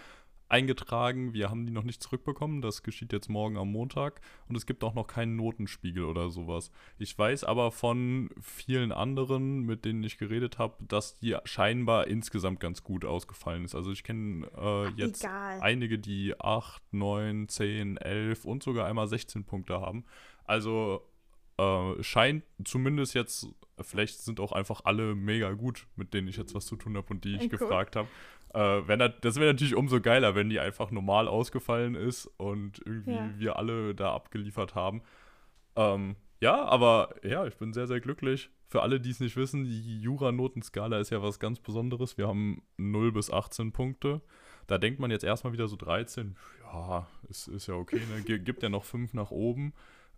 [0.49, 1.33] Eingetragen.
[1.33, 2.63] Wir haben die noch nicht zurückbekommen.
[2.63, 4.21] Das geschieht jetzt morgen am Montag.
[4.49, 6.71] Und es gibt auch noch keinen Notenspiegel oder sowas.
[6.99, 12.61] Ich weiß aber von vielen anderen, mit denen ich geredet habe, dass die scheinbar insgesamt
[12.61, 13.75] ganz gut ausgefallen ist.
[13.75, 15.61] Also ich kenne äh, jetzt Egal.
[15.61, 20.05] einige, die 8, 9, 10, 11 und sogar einmal 16 Punkte haben.
[20.45, 21.03] Also
[21.59, 23.49] äh, scheint zumindest jetzt,
[23.81, 27.07] vielleicht sind auch einfach alle mega gut, mit denen ich jetzt was zu tun habe
[27.11, 27.59] und die ich Ey, cool.
[27.59, 28.09] gefragt habe.
[28.55, 33.13] Äh, wenn das wäre natürlich umso geiler, wenn die einfach normal ausgefallen ist und irgendwie
[33.15, 33.31] Ja.
[33.39, 35.03] wir alle da abgeliefert haben.
[35.77, 38.51] Ähm, ja, aber ja, ich bin sehr, sehr glücklich.
[38.69, 42.19] Für alle, die es nicht wissen, die Jura-Notenskala ist ja was ganz Besonderes.
[42.19, 44.21] Wir haben 0 bis 18 Punkte.
[44.67, 48.23] Da denkt man jetzt erstmal wieder so 13, ja, ist, ist ja okay, ne?
[48.23, 49.73] Gi- gibt ja noch 5 nach oben.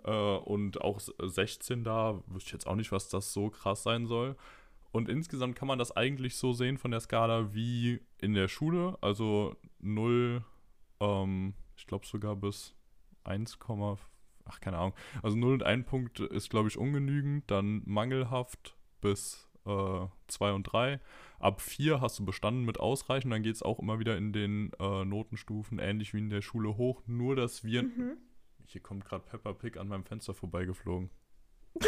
[0.04, 3.82] Äh, und auch s- 16 da, wüsste ich jetzt auch nicht, was das so krass
[3.82, 4.36] sein soll.
[4.90, 8.96] Und insgesamt kann man das eigentlich so sehen von der Skala wie in der Schule.
[9.02, 10.42] Also 0,
[11.00, 12.74] ähm, ich glaube sogar bis
[13.24, 13.58] 1,
[14.46, 14.94] ach keine Ahnung.
[15.22, 17.50] Also 0 und 1 Punkt ist, glaube ich, ungenügend.
[17.50, 19.44] Dann mangelhaft bis
[20.28, 20.98] 2 und 3.
[21.40, 23.30] Ab 4 hast du bestanden mit ausreichend.
[23.34, 26.78] Dann geht es auch immer wieder in den äh, Notenstufen, ähnlich wie in der Schule
[26.78, 27.02] hoch.
[27.06, 27.82] Nur, dass wir.
[27.82, 28.16] Mhm.
[28.70, 31.08] Hier kommt gerade Peppa Pig an meinem Fenster vorbeigeflogen.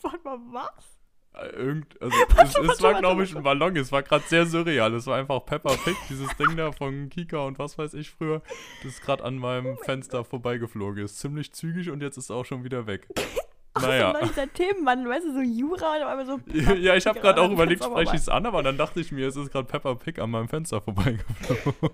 [0.00, 0.98] Warte mal, was?
[1.34, 3.76] Äh, Irgend, also Warte, es, es warte, war, glaube ich, ein Ballon.
[3.76, 4.94] Es war gerade sehr surreal.
[4.94, 8.40] Es war einfach Peppa Pig, dieses Ding da von Kika und was weiß ich früher,
[8.82, 11.18] das gerade an Oh meinem Fenster vorbeigeflogen ist.
[11.18, 13.06] Ziemlich zügig und jetzt ist es auch schon wieder weg.
[13.78, 14.18] naja.
[14.18, 16.40] So dieser Themenwandel, weißt du, so Jura und einmal so.
[16.72, 19.28] ja, ich habe gerade auch überlegt, spreche ich es an, aber dann dachte ich mir,
[19.28, 21.90] es ist gerade Peppa Pig an meinem Fenster vorbeigeflogen.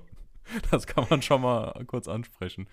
[0.70, 2.68] das kann man schon mal kurz ansprechen.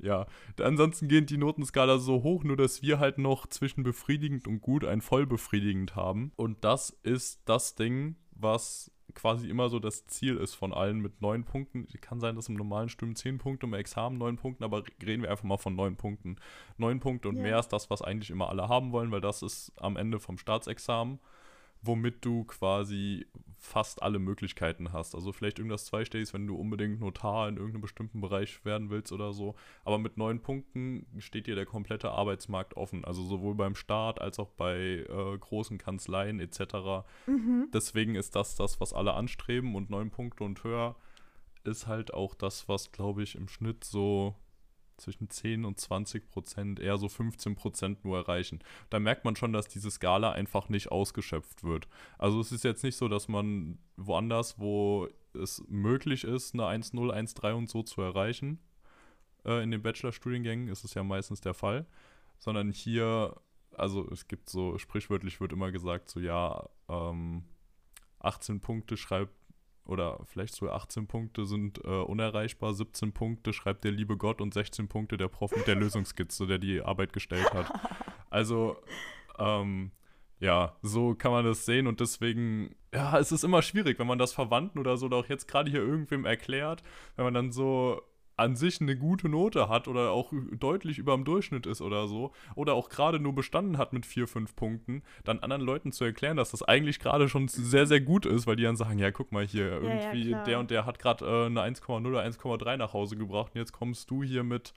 [0.00, 0.26] Ja,
[0.60, 4.84] ansonsten geht die Notenskala so hoch, nur dass wir halt noch zwischen befriedigend und gut
[4.84, 6.32] ein voll befriedigend haben.
[6.36, 11.20] Und das ist das Ding, was quasi immer so das Ziel ist von allen mit
[11.20, 11.86] neun Punkten.
[12.00, 15.30] Kann sein, dass im normalen Studium zehn Punkte, im Examen neun Punkten, aber reden wir
[15.30, 16.36] einfach mal von neun Punkten.
[16.76, 17.42] Neun Punkte und Ja.
[17.42, 20.38] mehr ist das, was eigentlich immer alle haben wollen, weil das ist am Ende vom
[20.38, 21.18] Staatsexamen,
[21.82, 23.26] womit du quasi
[23.58, 25.14] fast alle Möglichkeiten hast.
[25.14, 29.32] Also vielleicht irgendwas zweistelliges, wenn du unbedingt Notar in irgendeinem bestimmten Bereich werden willst oder
[29.32, 29.56] so.
[29.84, 33.04] Aber mit neun Punkten steht dir der komplette Arbeitsmarkt offen.
[33.04, 37.06] Also sowohl beim Staat als auch bei äh, großen Kanzleien etc.
[37.26, 37.68] Mhm.
[37.72, 40.96] Deswegen ist das das, was alle anstreben und neun Punkte und höher
[41.64, 44.34] ist halt auch das, was, glaube ich, im Schnitt so
[44.98, 48.60] zwischen 10 und 20 Prozent, eher so 15 Prozent nur erreichen.
[48.90, 51.88] Da merkt man schon, dass diese Skala einfach nicht ausgeschöpft wird.
[52.18, 57.12] Also es ist jetzt nicht so, dass man woanders, wo es möglich ist, eine 1-0,
[57.12, 58.58] 1-3 und so zu erreichen,
[59.44, 61.86] äh, in den Bachelorstudiengängen ist es ja meistens der Fall,
[62.38, 63.36] sondern hier,
[63.76, 67.44] also es gibt so, sprichwörtlich wird immer gesagt, so ja, ähm,
[68.20, 69.32] 18 Punkte schreibt,
[69.88, 74.54] oder vielleicht so 18 Punkte sind äh, unerreichbar, 17 Punkte schreibt der liebe Gott und
[74.54, 77.72] 16 Punkte der Prof mit der Lösungskizze, der die Arbeit gestellt hat.
[78.30, 78.76] Also,
[79.38, 79.90] ähm,
[80.40, 84.18] ja, so kann man das sehen und deswegen, ja, es ist immer schwierig, wenn man
[84.18, 86.82] das Verwandten oder so oder auch jetzt gerade hier irgendwem erklärt,
[87.16, 88.02] wenn man dann so
[88.38, 92.32] an sich eine gute Note hat oder auch deutlich über dem Durchschnitt ist oder so
[92.54, 96.36] oder auch gerade nur bestanden hat mit vier, fünf Punkten, dann anderen Leuten zu erklären,
[96.36, 99.32] dass das eigentlich gerade schon sehr, sehr gut ist, weil die dann sagen, ja, guck
[99.32, 100.44] mal hier, ja, irgendwie klar.
[100.44, 103.72] der und der hat gerade äh, eine 1,0 oder 1,3 nach Hause gebracht und jetzt
[103.72, 104.72] kommst du hier mit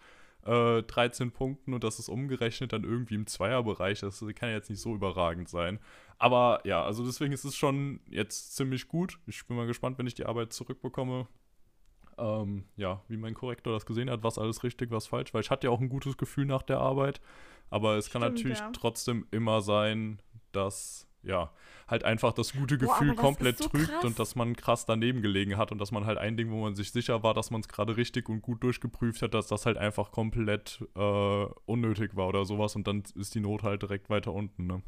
[0.46, 4.00] äh, 13 Punkten und das ist umgerechnet dann irgendwie im Zweierbereich.
[4.00, 5.80] Das kann ja jetzt nicht so überragend sein.
[6.18, 9.20] Aber ja, also deswegen ist es schon jetzt ziemlich gut.
[9.26, 11.28] Ich bin mal gespannt, wenn ich die Arbeit zurückbekomme.
[12.18, 15.50] Ähm, ja, wie mein Korrektor das gesehen hat, was alles richtig, was falsch, weil ich
[15.50, 17.22] hatte ja auch ein gutes Gefühl nach der Arbeit.
[17.70, 18.72] Aber es kann Stimmt, natürlich ja.
[18.74, 20.22] trotzdem immer sein,
[20.52, 21.52] dass ja,
[21.88, 24.04] halt einfach das gute Boah, Gefühl das komplett so trügt krass.
[24.04, 26.76] und dass man krass daneben gelegen hat und dass man halt ein Ding, wo man
[26.76, 29.78] sich sicher war, dass man es gerade richtig und gut durchgeprüft hat, dass das halt
[29.78, 34.34] einfach komplett äh, unnötig war oder sowas und dann ist die Not halt direkt weiter
[34.34, 34.82] unten, ne?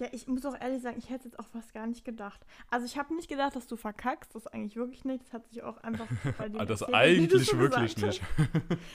[0.00, 2.40] Ja, ich muss auch ehrlich sagen, ich hätte jetzt auch fast gar nicht gedacht.
[2.70, 5.24] Also ich habe nicht gedacht, dass du verkackst, das eigentlich wirklich nicht.
[5.24, 6.06] Das hat sich auch einfach
[6.38, 8.22] bei dir Ah, das erzählt, eigentlich wirklich nicht.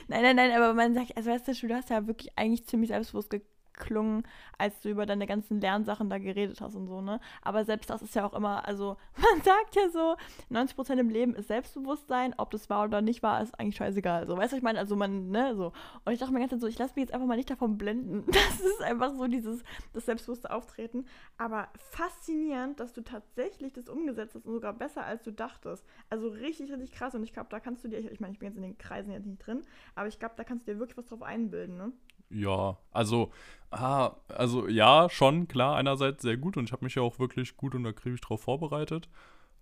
[0.08, 2.90] Nein, nein, nein, aber man sagt, also weißt du, du hast ja wirklich eigentlich ziemlich
[2.90, 3.30] selbstbewusst
[3.78, 4.24] geklungen,
[4.58, 7.20] als du über deine ganzen Lernsachen da geredet hast und so, ne?
[7.42, 10.16] Aber selbst das ist ja auch immer, also man sagt ja so,
[10.52, 14.28] 90% im Leben ist Selbstbewusstsein, ob das war oder nicht war, ist eigentlich scheißegal.
[14.28, 15.74] So, weißt du, ich meine, also man, ne, so.
[16.06, 18.26] Und ich dachte mir ganz so, ich lasse mich jetzt einfach mal nicht davon blenden.
[18.56, 21.06] Das ist einfach so dieses, das selbstbewusste Auftreten.
[21.38, 25.86] Aber faszinierend, dass du tatsächlich das umgesetzt hast und sogar besser, als du dachtest.
[26.10, 27.16] Also richtig, richtig krass.
[27.16, 29.12] Und ich glaube, da kannst du dir, ich meine, ich bin jetzt in den Kreisen
[29.12, 29.62] jetzt nicht drin,
[29.96, 31.92] aber ich glaube, da kannst du dir wirklich was drauf einbilden, ne?
[32.30, 33.32] Ja, also,
[33.72, 37.56] ah, also ja, schon, klar, einerseits sehr gut und ich habe mich ja auch wirklich
[37.58, 39.08] gut und akribisch drauf vorbereitet.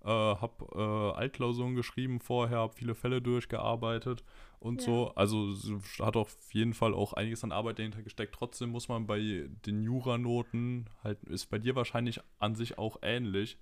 [0.04, 0.66] Äh, habe
[1.16, 4.24] äh, Altklausuren geschrieben vorher, habe viele Fälle durchgearbeitet
[4.60, 4.86] und Ja.
[4.86, 5.14] so.
[5.16, 5.54] Also
[6.02, 8.36] hat auf jeden Fall auch einiges an Arbeit dahinter gesteckt.
[8.36, 13.58] Trotzdem muss man bei den Juranoten, halt, ist bei dir wahrscheinlich an sich auch ähnlich,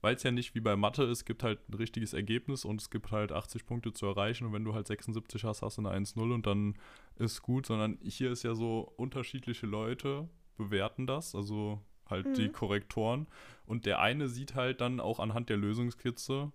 [0.00, 2.90] weil es ja nicht wie bei Mathe ist, gibt halt ein richtiges Ergebnis und es
[2.90, 5.90] gibt halt 80 Punkte zu erreichen und wenn du halt 76 hast, hast du eine
[5.90, 6.74] 1-0 und dann
[7.16, 12.52] ist gut, sondern hier ist ja so, unterschiedliche Leute bewerten das, also halt die Mhm.
[12.52, 13.26] Korrektoren
[13.66, 16.52] und der eine sieht halt dann auch anhand der Lösungskizze,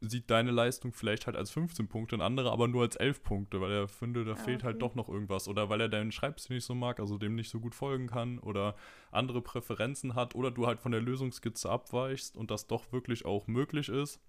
[0.00, 3.60] sieht deine Leistung vielleicht halt als 15 Punkte, ein anderer aber nur als 11 Punkte,
[3.60, 6.56] weil er findet, da Ah, fehlt halt doch noch irgendwas oder weil er deinen Schreibstil
[6.56, 8.76] nicht so mag, also dem nicht so gut folgen kann oder
[9.10, 13.46] andere Präferenzen hat oder du halt von der Lösungskizze abweichst und das doch wirklich auch
[13.48, 14.20] möglich ist,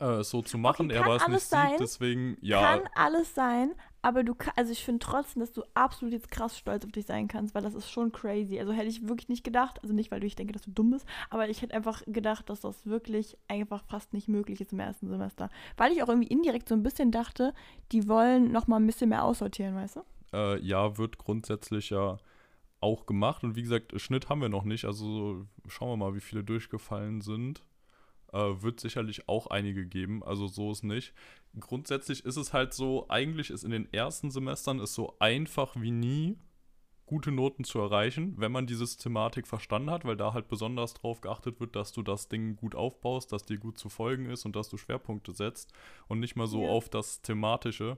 [0.00, 1.70] äh, so zu machen, er kann aber es nicht sein.
[1.70, 5.62] sieht, deswegen, ja, Kann alles sein, aber du kannst, also ich finde trotzdem, dass du
[5.74, 8.58] absolut jetzt krass stolz auf dich sein kannst, weil das ist schon crazy.
[8.58, 10.90] Also hätte ich wirklich nicht gedacht, also nicht, weil du ich denke, dass du dumm
[10.90, 14.80] bist, aber ich hätte einfach gedacht, dass das wirklich einfach fast nicht möglich ist im
[14.80, 15.50] ersten Semester.
[15.76, 17.54] Weil ich auch irgendwie indirekt so ein bisschen dachte,
[17.92, 20.02] die wollen noch mal ein bisschen mehr aussortieren, weißt du?
[20.32, 22.18] äh, ja, wird grundsätzlich ja
[22.80, 23.42] auch gemacht.
[23.44, 24.84] Und wie gesagt, Schnitt haben wir noch nicht.
[24.84, 27.64] Also schauen wir mal, wie viele durchgefallen sind.
[28.32, 30.22] Äh, wird sicherlich auch einige geben.
[30.24, 31.14] Also so ist nicht.
[31.58, 35.90] Grundsätzlich ist es halt so, eigentlich ist in den ersten Semestern es so einfach wie
[35.92, 36.38] nie,
[37.06, 41.20] gute Noten zu erreichen, wenn man die Systematik verstanden hat, weil da halt besonders drauf
[41.20, 44.56] geachtet wird, dass du das Ding gut aufbaust, dass dir gut zu folgen ist und
[44.56, 45.72] dass du Schwerpunkte setzt
[46.08, 46.68] und nicht mal so Ja.
[46.68, 47.96] auf das Thematische,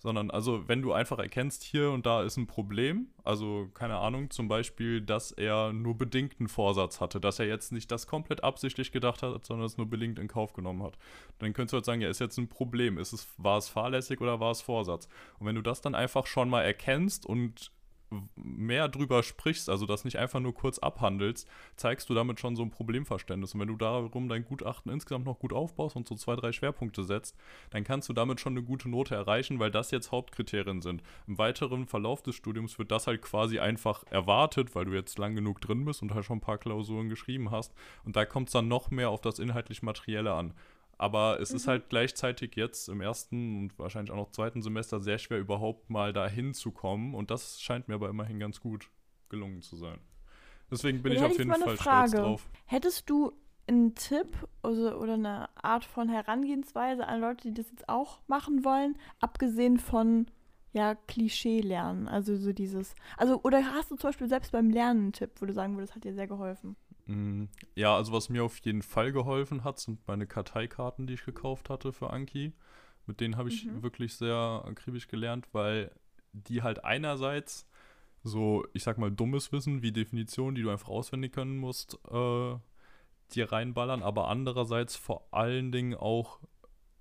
[0.00, 4.30] sondern also wenn du einfach erkennst, hier und da ist ein Problem, also keine Ahnung,
[4.30, 8.92] zum Beispiel, dass er nur bedingten Vorsatz hatte, dass er jetzt nicht das komplett absichtlich
[8.92, 10.96] gedacht hat, sondern es nur bedingt in Kauf genommen hat.
[11.38, 14.20] Dann könntest du halt sagen, ja, ist jetzt ein Problem, ist es, war es fahrlässig
[14.20, 15.06] oder war es Vorsatz?
[15.38, 17.70] Und wenn du das dann einfach schon mal erkennst und
[18.36, 22.62] mehr drüber sprichst, also das nicht einfach nur kurz abhandelst, zeigst du damit schon so
[22.62, 23.54] ein Problemverständnis.
[23.54, 27.04] Und wenn du darum dein Gutachten insgesamt noch gut aufbaust und so zwei, drei Schwerpunkte
[27.04, 27.36] setzt,
[27.70, 31.02] dann kannst du damit schon eine gute Note erreichen, weil das jetzt Hauptkriterien sind.
[31.26, 35.34] Im weiteren Verlauf des Studiums wird das halt quasi einfach erwartet, weil du jetzt lang
[35.34, 37.72] genug drin bist und halt schon ein paar Klausuren geschrieben hast.
[38.04, 40.54] Und da kommt es dann noch mehr auf das inhaltlich Materielle an.
[41.00, 41.56] Aber es mhm.
[41.56, 45.88] ist halt gleichzeitig jetzt im ersten und wahrscheinlich auch noch zweiten Semester sehr schwer, überhaupt
[45.88, 47.14] mal dahin zu kommen.
[47.14, 48.90] Und das scheint mir aber immerhin ganz gut
[49.30, 49.98] gelungen zu sein.
[50.70, 52.08] Deswegen bin ja, ich auf jeden Fall Frage.
[52.10, 52.50] stolz drauf.
[52.66, 53.32] Hättest du
[53.66, 58.62] einen Tipp also, oder eine Art von Herangehensweise an Leute, die das jetzt auch machen
[58.62, 60.26] wollen, abgesehen von
[60.74, 62.08] ja, Klischee lernen?
[62.08, 62.94] Also so dieses.
[63.16, 65.94] Also, oder hast du zum Beispiel selbst beim Lernen einen Tipp, wo du sagen würdest,
[65.94, 66.76] hat dir sehr geholfen?
[67.10, 71.24] Mm, ja, also was mir auf jeden Fall geholfen hat, sind meine Karteikarten, die ich
[71.24, 72.52] gekauft hatte für Anki.
[73.06, 73.82] Mit denen habe ich mhm.
[73.82, 75.90] wirklich sehr akribisch gelernt, weil
[76.32, 77.66] die halt einerseits
[78.22, 82.54] so, ich sag mal, dummes Wissen wie Definitionen, die du einfach auswendig können musst, äh,
[83.32, 86.38] dir reinballern, aber andererseits vor allen Dingen auch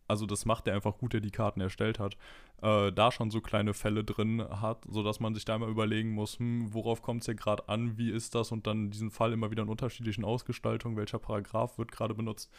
[0.10, 2.18] also das macht er einfach gut, der die Karten erstellt hat,
[2.62, 6.40] äh, da schon so kleine Fälle drin hat, sodass man sich da immer überlegen muss,
[6.40, 9.52] hm, worauf kommt es hier gerade an, wie ist das und dann diesen Fall immer
[9.52, 12.52] wieder in unterschiedlichen Ausgestaltungen, welcher Paragraph wird gerade benutzt.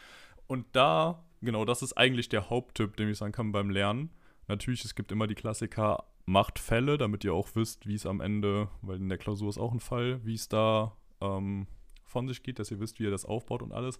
[0.46, 4.10] Und da, genau, das ist eigentlich der Haupttipp, den ich sagen kann beim Lernen.
[4.48, 8.20] Natürlich, es gibt immer die Klassiker, macht Fälle, damit ihr auch wisst, wie es am
[8.20, 11.66] Ende, weil in der Klausur ist auch ein Fall, wie es da ähm,
[12.04, 13.98] von sich geht, dass ihr wisst, wie ihr das aufbaut und alles.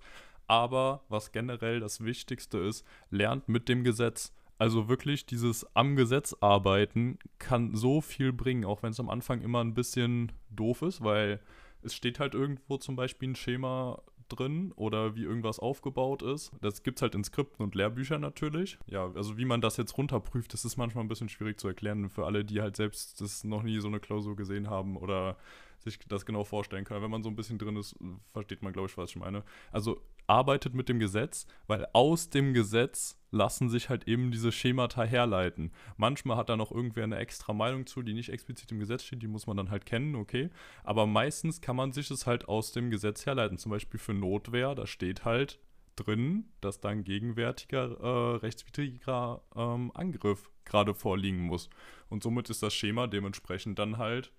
[0.51, 4.35] Aber was generell das Wichtigste ist, lernt mit dem Gesetz.
[4.59, 9.43] Also wirklich dieses am Gesetz arbeiten kann so viel bringen, auch wenn es am Anfang
[9.43, 11.39] immer ein bisschen doof ist, weil
[11.83, 16.51] es steht halt irgendwo zum Beispiel ein Schema drin oder wie irgendwas aufgebaut ist.
[16.61, 18.77] Das gibt es halt in Skripten und Lehrbüchern natürlich.
[18.87, 22.11] Ja, also wie man das jetzt runterprüft, das ist manchmal ein bisschen schwierig zu erklären
[22.11, 25.37] für alle, die halt selbst das noch nie so eine Klausur gesehen haben oder
[25.79, 27.03] sich das genau vorstellen können.
[27.03, 27.97] Wenn man so ein bisschen drin ist,
[28.33, 29.45] versteht man, glaube ich, was ich meine.
[29.73, 35.03] Also arbeitet mit dem Gesetz, weil aus dem Gesetz lassen sich halt eben diese Schemata
[35.03, 35.73] herleiten.
[35.97, 39.23] Manchmal hat da noch irgendwer eine extra Meinung zu, die nicht explizit im Gesetz steht,
[39.23, 40.51] die muss man dann halt kennen, okay.
[40.85, 43.59] Aber meistens kann man sich es halt aus dem Gesetz herleiten.
[43.59, 45.59] Zum Beispiel für Notwehr, da steht halt
[45.97, 51.71] drin, dass da ein gegenwärtiger äh, rechtswidriger ähm, Angriff gerade vorliegen muss.
[52.09, 54.33] Und somit ist das Schema dementsprechend dann halt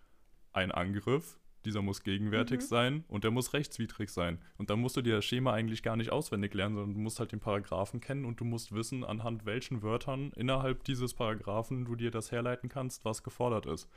[0.53, 2.65] ein Angriff, dieser muss gegenwärtig mhm.
[2.65, 4.39] sein und der muss rechtswidrig sein.
[4.57, 7.19] Und dann musst du dir das Schema eigentlich gar nicht auswendig lernen, sondern du musst
[7.19, 11.95] halt den Paragraphen kennen und du musst wissen, anhand welchen Wörtern innerhalb dieses Paragraphen du
[11.95, 13.89] dir das herleiten kannst, was gefordert ist.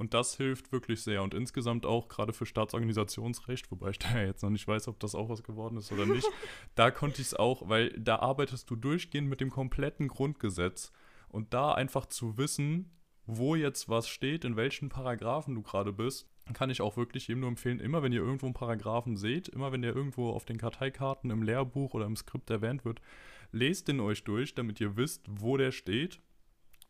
[0.00, 1.22] Und das hilft wirklich sehr.
[1.22, 5.14] Und insgesamt auch gerade für Staatsorganisationsrecht, wobei ich da jetzt noch nicht weiß, ob das
[5.14, 6.26] auch was geworden ist oder nicht,
[6.74, 10.90] da konnte ich es auch, weil da arbeitest du durchgehend mit dem kompletten Grundgesetz.
[11.28, 12.90] Und da einfach zu wissen,
[13.26, 17.40] wo jetzt was steht, in welchen Paragraphen du gerade bist, kann ich auch wirklich jedem
[17.40, 20.58] nur empfehlen, immer wenn ihr irgendwo einen Paragraphen seht, immer wenn der irgendwo auf den
[20.58, 23.00] Karteikarten im Lehrbuch oder im Skript erwähnt wird,
[23.52, 26.20] lest den euch durch, damit ihr wisst, wo der steht,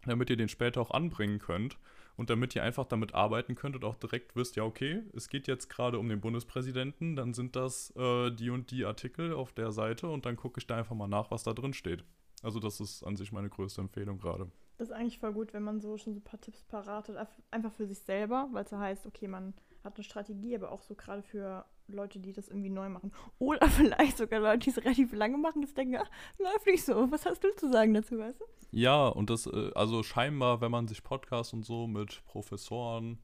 [0.04, 1.78] damit ihr den später auch anbringen könnt
[2.16, 5.46] und damit ihr einfach damit arbeiten könnt und auch direkt wisst, ja okay, es geht
[5.46, 9.72] jetzt gerade um den Bundespräsidenten, dann sind das äh, die und die Artikel auf der
[9.72, 12.04] Seite und dann gucke ich da einfach mal nach, was da drin steht.
[12.42, 14.50] Also das ist an sich meine größte Empfehlung gerade.
[14.80, 17.28] Das ist eigentlich voll gut, wenn man so schon so ein paar Tipps parat hat.
[17.50, 19.52] Einfach für sich selber, weil es ja heißt, okay, man
[19.84, 23.12] hat eine Strategie, aber auch so gerade für Leute, die das irgendwie neu machen.
[23.38, 27.12] Oder vielleicht sogar Leute, die es relativ lange machen, jetzt denken, ach, läuft nicht so.
[27.12, 28.44] Was hast du zu sagen dazu, weißt du?
[28.70, 33.18] Ja, und das, äh, also scheinbar, wenn man sich Podcasts und so mit Professoren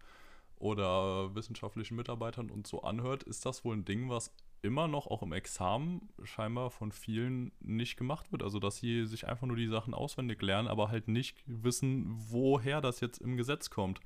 [0.59, 4.31] oder wissenschaftlichen Mitarbeitern und so anhört, ist das wohl ein Ding, was
[4.62, 8.42] immer noch auch im Examen scheinbar von vielen nicht gemacht wird.
[8.42, 12.81] Also, dass sie sich einfach nur die Sachen auswendig lernen, aber halt nicht wissen, woher
[12.81, 14.01] das jetzt im Gesetz kommt.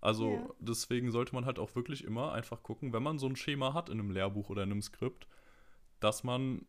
[0.00, 0.48] Also, ja.
[0.60, 3.88] deswegen sollte man halt auch wirklich immer einfach gucken, wenn man so ein Schema hat
[3.88, 5.26] in einem Lehrbuch oder in einem Skript,
[6.00, 6.64] dass man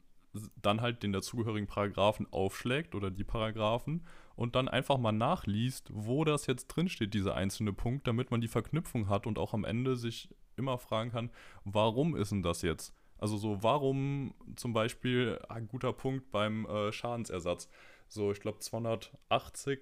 [0.62, 4.05] dann halt den dazugehörigen Paragraphen aufschlägt oder die Paragraphen
[4.36, 8.47] und dann einfach mal nachliest, wo das jetzt drinsteht, dieser einzelne Punkt, damit man die
[8.47, 11.32] Verknüpfung hat und auch am Ende sich immer fragen kann,
[11.63, 12.93] warum ist denn das jetzt?
[13.19, 17.69] Also so, warum zum Beispiel ein guter Punkt beim äh, Schadensersatz?
[18.08, 19.79] So, ich glaube 280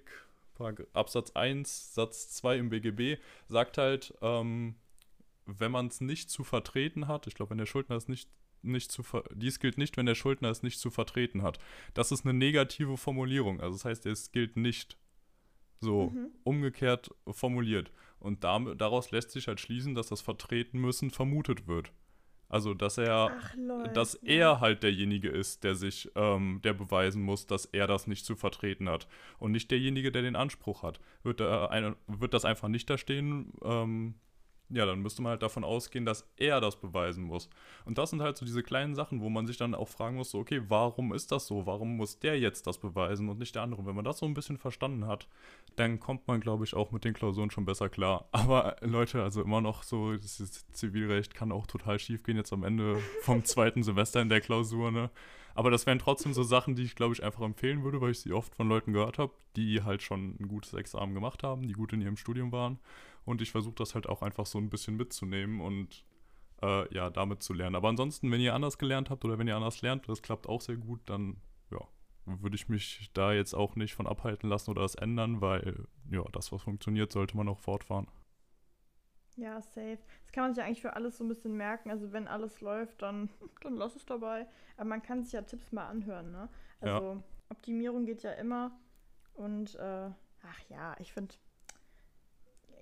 [0.92, 4.74] Absatz 1, Satz 2 im BGB sagt halt, ähm,
[5.46, 8.28] wenn man es nicht zu vertreten hat, ich glaube, wenn der Schuldner es nicht,
[8.62, 11.60] nicht zu dies gilt nicht, wenn der Schuldner es nicht zu vertreten hat.
[11.94, 13.60] Das ist eine negative Formulierung.
[13.60, 14.98] Also das heißt, es gilt nicht.
[15.80, 16.32] So, Mhm.
[16.42, 17.92] umgekehrt formuliert.
[18.18, 21.92] Und damit, daraus lässt sich halt schließen, dass das Vertreten müssen vermutet wird.
[22.48, 23.54] Also, dass er, Ach,
[23.92, 28.24] dass er halt derjenige ist, der sich, ähm, der beweisen muss, dass er das nicht
[28.24, 29.06] zu vertreten hat.
[29.38, 31.00] Und nicht derjenige, der den Anspruch hat.
[31.22, 34.14] Wird, da eine, wird das einfach nicht da stehen, ähm,
[34.70, 37.48] ja, dann müsste man halt davon ausgehen, dass er das beweisen muss.
[37.84, 40.30] Und das sind halt so diese kleinen Sachen, wo man sich dann auch fragen muss,
[40.30, 41.66] so, okay, warum ist das so?
[41.66, 43.86] Warum muss der jetzt das beweisen und nicht der andere?
[43.86, 45.26] Wenn man das so ein bisschen verstanden hat,
[45.76, 48.28] dann kommt man, glaube ich, auch mit den Klausuren schon besser klar.
[48.32, 52.64] Aber Leute, also immer noch so, das Zivilrecht kann auch total schief gehen jetzt am
[52.64, 55.10] Ende vom zweiten Semester in der Klausur, ne?
[55.58, 58.20] Aber das wären trotzdem so Sachen, die ich, glaube ich, einfach empfehlen würde, weil ich
[58.20, 61.72] sie oft von Leuten gehört habe, die halt schon ein gutes Examen gemacht haben, die
[61.72, 62.78] gut in ihrem Studium waren.
[63.24, 66.04] Und ich versuche das halt auch einfach so ein bisschen mitzunehmen und
[66.62, 67.74] äh, ja, damit zu lernen.
[67.74, 70.60] Aber ansonsten, wenn ihr anders gelernt habt oder wenn ihr anders lernt, das klappt auch
[70.60, 71.38] sehr gut, dann
[71.72, 71.80] ja,
[72.24, 76.22] würde ich mich da jetzt auch nicht von abhalten lassen oder das ändern, weil ja,
[76.30, 78.06] das, was funktioniert, sollte man auch fortfahren.
[79.38, 79.98] Ja, safe.
[80.24, 81.90] Das kann man sich eigentlich für alles so ein bisschen merken.
[81.90, 83.30] Also wenn alles läuft, dann,
[83.62, 84.46] dann lass es dabei.
[84.76, 86.48] Aber man kann sich ja Tipps mal anhören, ne?
[86.82, 86.96] Ja.
[86.96, 88.72] Also Optimierung geht ja immer.
[89.34, 90.10] Und äh,
[90.42, 91.34] ach ja, ich finde,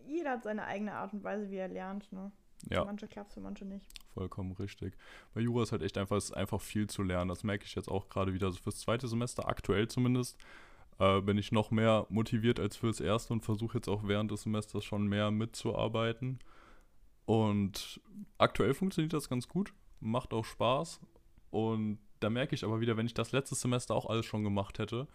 [0.06, 2.32] jeder hat seine eigene Art und Weise, wie er lernt, ne?
[2.72, 3.86] Für Ja, manche klappt es, für manche nicht.
[4.14, 4.96] vollkommen richtig.
[5.34, 7.28] Bei Jura ist halt echt einfach, ist einfach viel zu lernen.
[7.28, 8.46] Das merke ich jetzt auch gerade wieder.
[8.46, 10.38] Also fürs zweite Semester, aktuell zumindest,
[10.98, 14.42] äh, bin ich noch mehr motiviert als fürs erste und versuche jetzt auch während des
[14.42, 16.38] Semesters schon mehr mitzuarbeiten.
[17.24, 18.00] Und
[18.38, 21.00] aktuell funktioniert das ganz gut, macht auch Spaß.
[21.50, 24.78] Und da merke ich aber wieder, wenn ich das letzte Semester auch alles schon gemacht
[24.78, 25.08] hätte,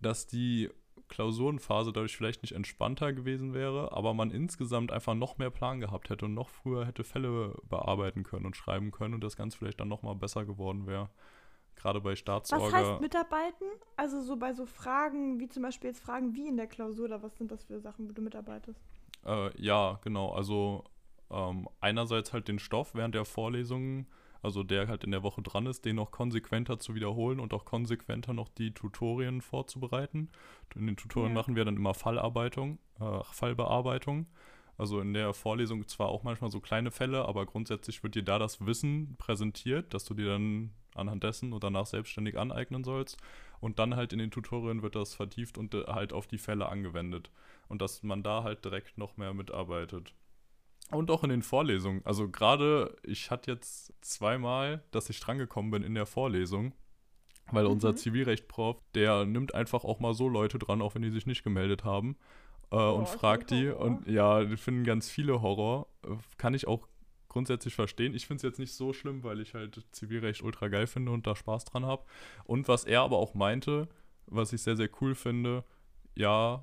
[0.00, 0.70] dass die
[1.08, 6.10] Klausurenphase dadurch vielleicht nicht entspannter gewesen wäre, aber man insgesamt einfach noch mehr Plan gehabt
[6.10, 9.80] hätte und noch früher hätte Fälle bearbeiten können und schreiben können und das Ganze vielleicht
[9.80, 11.08] dann noch mal besser geworden wäre.
[11.80, 12.76] Gerade bei Was Staatsorga.
[12.76, 13.64] heißt mitarbeiten?
[13.96, 17.22] Also so bei so Fragen, wie zum Beispiel jetzt Fragen wie in der Klausur, oder
[17.22, 18.80] was sind das für Sachen, wo du mitarbeitest?
[19.24, 20.30] Äh, ja, genau.
[20.32, 20.84] Also
[21.30, 24.06] ähm, einerseits halt den Stoff während der Vorlesungen,
[24.42, 27.64] also der halt in der Woche dran ist, den noch konsequenter zu wiederholen und auch
[27.64, 30.30] konsequenter noch die Tutorien vorzubereiten.
[30.74, 31.40] In den Tutorien Ja.
[31.40, 34.26] machen wir dann immer Fallarbeitung, äh, Fallbearbeitung.
[34.76, 38.38] Also in der Vorlesung zwar auch manchmal so kleine Fälle, aber grundsätzlich wird dir da
[38.38, 43.16] das Wissen präsentiert, dass du dir dann anhand dessen und danach selbstständig aneignen sollst.
[43.60, 46.68] Und dann halt in den Tutorien wird das vertieft und äh, halt auf die Fälle
[46.68, 47.30] angewendet.
[47.68, 50.14] Und dass man da halt direkt noch mehr mitarbeitet.
[50.90, 52.00] Und auch in den Vorlesungen.
[52.04, 56.72] Also gerade, ich hatte jetzt zweimal, dass ich drangekommen bin in der Vorlesung,
[57.50, 57.96] weil unser Mhm.
[57.96, 61.84] Zivilrecht-Prof, der nimmt einfach auch mal so Leute dran, auch wenn die sich nicht gemeldet
[61.84, 62.16] haben,
[62.70, 63.68] äh, und ist fragt die.
[63.70, 63.80] Horror?
[63.80, 65.88] Und ja, die finden ganz viele Horror.
[66.04, 66.86] Äh, Kann ich auch
[67.28, 68.14] grundsätzlich verstehen.
[68.14, 71.26] Ich finde es jetzt nicht so schlimm, weil ich halt Zivilrecht ultra geil finde und
[71.26, 72.04] da Spaß dran habe.
[72.44, 73.88] Und was er aber auch meinte,
[74.26, 75.64] was ich sehr, sehr cool finde,
[76.14, 76.62] ja,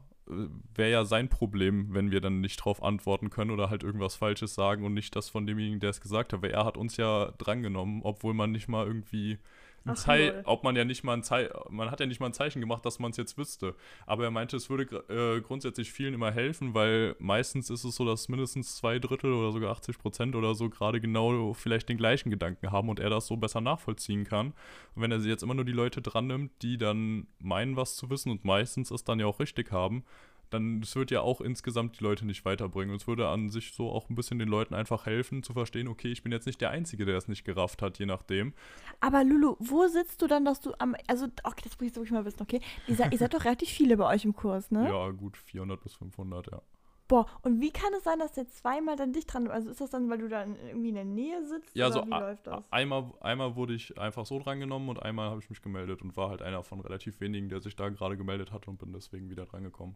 [0.73, 4.55] wäre ja sein Problem, wenn wir dann nicht drauf antworten können oder halt irgendwas Falsches
[4.55, 6.41] sagen und nicht das von demjenigen, der es gesagt hat.
[6.41, 9.37] Weil er hat uns ja drangenommen, obwohl man nicht mal irgendwie
[9.85, 10.41] ein Ach, Zei lol.
[10.45, 12.85] ob man ja nicht mal ein Zei man hat ja nicht mal ein Zeichen gemacht,
[12.85, 13.75] dass man es jetzt wüsste.
[14.05, 18.05] Aber er meinte, es würde äh, grundsätzlich vielen immer helfen, weil meistens ist es so,
[18.05, 22.29] dass mindestens zwei Drittel oder sogar 80 Prozent oder so gerade genau vielleicht den gleichen
[22.29, 24.47] Gedanken haben und er das so besser nachvollziehen kann.
[24.95, 28.09] Und wenn er jetzt immer nur die Leute dran nimmt, die dann meinen, was zu
[28.09, 30.03] wissen und meistens es dann ja auch richtig haben,
[30.49, 32.91] dann es wird ja auch insgesamt die Leute nicht weiterbringen.
[32.91, 35.87] Und es würde an sich so auch ein bisschen den Leuten einfach helfen, zu verstehen,
[35.87, 38.53] okay, ich bin jetzt nicht der Einzige, der es nicht gerafft hat, je nachdem.
[39.01, 42.11] Aber Lulu, wo sitzt du dann, dass du am, also, okay, das muss ich wirklich
[42.11, 42.61] mal wissen, okay?
[42.87, 44.87] Ihr seid, ihr seid doch relativ viele bei euch im Kurs, ne?
[44.89, 46.61] Ja, gut 400 bis 500, ja.
[47.07, 49.91] Boah, und wie kann es sein, dass der zweimal dann dich dran, also ist das
[49.91, 51.75] dann, weil du dann irgendwie in der Nähe sitzt?
[51.75, 52.63] Ja, so wie a- läuft das?
[52.71, 56.29] Einmal, einmal wurde ich einfach so drangenommen und einmal habe ich mich gemeldet und war
[56.29, 59.45] halt einer von relativ wenigen, der sich da gerade gemeldet hat und bin deswegen wieder
[59.45, 59.95] drangekommen.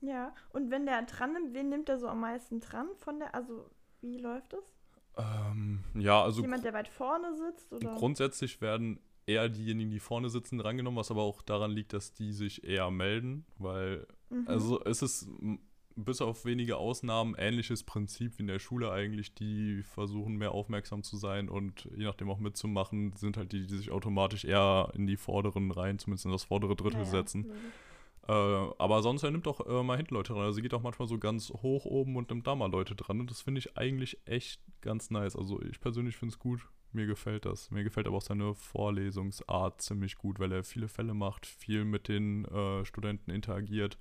[0.00, 3.34] Ja, und wenn der dran nimmt, wen nimmt der so am meisten dran von der,
[3.34, 4.74] also, wie läuft das?
[5.16, 7.94] Ähm, ja, also Jemand, der weit vorne sitzt, oder?
[7.94, 12.32] grundsätzlich werden eher diejenigen, die vorne sitzen, drangenommen, was aber auch daran liegt, dass die
[12.32, 14.44] sich eher melden, weil Mhm.
[14.46, 15.28] Also es ist
[15.94, 19.34] bis auf wenige Ausnahmen ähnliches Prinzip wie in der Schule eigentlich.
[19.34, 23.76] Die versuchen mehr aufmerksam zu sein und je nachdem auch mitzumachen, sind halt die, die
[23.76, 27.44] sich automatisch eher in die vorderen Reihen, zumindest in das vordere Drittel Ja, ja, setzen.
[27.44, 27.60] logisch.
[28.28, 30.42] Äh, aber sonst er nimmt auch äh, mal hinten Leute dran.
[30.42, 33.20] Also sie geht auch manchmal so ganz hoch oben und nimmt da mal Leute dran.
[33.20, 35.36] Und das finde ich eigentlich echt ganz nice.
[35.36, 36.66] Also ich persönlich finde es gut.
[36.92, 37.70] Mir gefällt das.
[37.70, 42.08] Mir gefällt aber auch seine Vorlesungsart ziemlich gut, weil er viele Fälle macht, viel mit
[42.08, 43.98] den äh, Studenten interagiert,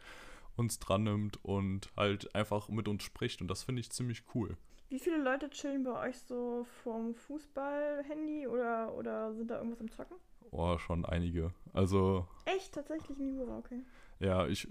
[0.55, 3.41] uns dran nimmt und halt einfach mit uns spricht.
[3.41, 4.55] Und das finde ich ziemlich cool.
[4.89, 9.89] Wie viele Leute chillen bei euch so vom Fußball-Handy oder, oder sind da irgendwas am
[9.89, 10.17] Zocken?
[10.51, 11.51] Oh, schon einige.
[11.73, 13.81] Also Echt, tatsächlich in Jura, okay.
[14.25, 14.67] Ja, ich.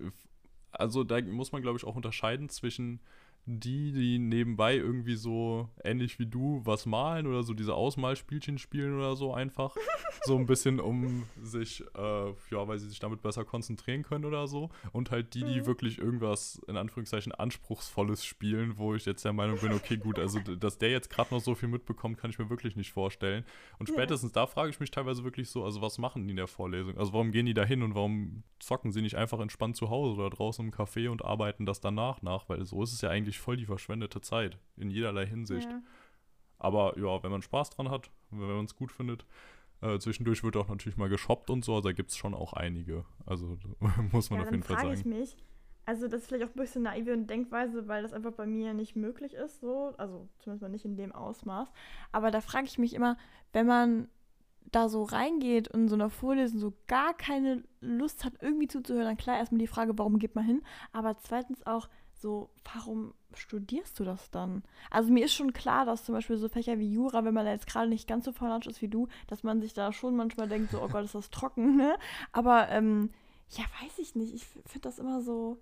[0.73, 3.01] also da muss man, glaube ich, auch unterscheiden zwischen
[3.47, 8.97] die, die nebenbei irgendwie so ähnlich wie du was malen oder so diese Ausmalspielchen spielen
[8.97, 9.77] oder so einfach.
[10.25, 14.47] so ein bisschen, um sich, äh, ja, weil sie sich damit besser konzentrieren können oder
[14.47, 14.71] so.
[14.93, 15.67] Und halt die, die mhm.
[15.67, 20.41] wirklich irgendwas in Anführungszeichen Anspruchsvolles spielen, wo ich jetzt der Meinung bin, okay, gut, also
[20.41, 23.45] dass der jetzt gerade noch so viel mitbekommt, kann ich mir wirklich nicht vorstellen.
[23.79, 24.43] Und spätestens ja.
[24.43, 26.97] da frage ich mich teilweise wirklich so, also was machen die in der Vorlesung?
[26.97, 30.15] Also warum gehen die da hin und warum zocken sie nicht einfach entspannt zu Hause
[30.15, 32.49] oder draußen im Café und arbeiten das danach nach?
[32.49, 35.69] Weil so ist es ja eigentlich eigentlich voll die verschwendete Zeit in jederlei Hinsicht.
[35.69, 35.83] Ja.
[36.59, 39.27] Aber ja, wenn man Spaß dran hat, wenn man es gut findet,
[39.83, 42.53] äh, zwischendurch wird auch natürlich mal geshoppt und so, also da gibt es schon auch
[42.53, 43.05] einige.
[43.27, 43.59] Also
[44.13, 44.95] muss man ja, auf jeden Fall sagen.
[44.95, 45.37] Ich mich,
[45.85, 48.97] also das ist vielleicht auch ein bisschen naive Denkweise, weil das einfach bei mir nicht
[48.97, 51.71] möglich ist, so, also zumindest mal nicht in dem Ausmaß.
[52.13, 53.19] Aber da frage ich mich immer,
[53.53, 54.09] wenn man
[54.73, 59.17] da so reingeht und so einer Vorlesung so gar keine Lust hat, irgendwie zuzuhören, dann
[59.17, 60.63] klar erstmal die Frage, warum geht man hin?
[60.93, 61.89] Aber zweitens auch
[62.25, 64.63] so, warum studierst du das dann?
[64.91, 67.53] Also mir ist schon klar, dass zum Beispiel so Fächer wie Jura, wenn man da
[67.53, 70.49] jetzt gerade nicht ganz so fanatisch ist wie du, dass man sich da schon manchmal
[70.49, 71.99] denkt, so, oh Gott, ist das trocken, ne?
[72.33, 73.11] Aber ähm,
[73.51, 74.33] ja, weiß ich nicht.
[74.33, 75.59] Ich finde das immer so.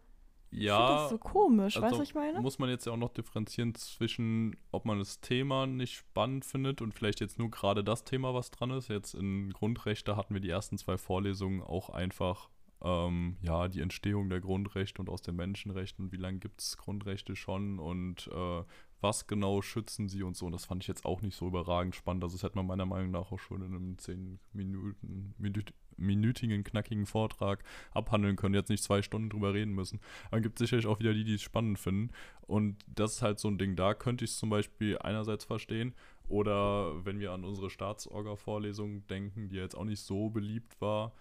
[0.53, 1.03] Ja.
[1.03, 2.41] das so komisch, also weißt du, was ich meine?
[2.41, 6.81] Muss man jetzt ja auch noch differenzieren zwischen, ob man das Thema nicht spannend findet
[6.81, 8.89] und vielleicht jetzt nur gerade das Thema, was dran ist.
[8.89, 12.51] Jetzt in Grundrechte hatten wir die ersten zwei Vorlesungen auch einfach
[12.83, 16.77] ähm, ja, die Entstehung der Grundrechte und aus den Menschenrechten und wie lange gibt es
[16.77, 18.63] Grundrechte schon und äh,
[19.01, 20.47] was genau schützen sie und so.
[20.47, 22.23] Und das fand ich jetzt auch nicht so überragend spannend.
[22.23, 26.65] Also das hätte man meiner Meinung nach auch schon in einem 10 Minuten, Minut, minütigen,
[26.65, 28.55] knackigen Vortrag abhandeln können.
[28.55, 30.01] Jetzt nicht zwei Stunden drüber reden müssen.
[30.31, 32.13] Aber gibt sicherlich auch wieder die, die es spannend finden.
[32.43, 33.77] Und das ist halt so ein Ding.
[33.77, 35.95] Da könnte ich es zum Beispiel einerseits verstehen.
[36.29, 41.13] Oder wenn wir an unsere Staatsorga-Vorlesung denken, die jetzt auch nicht so beliebt war,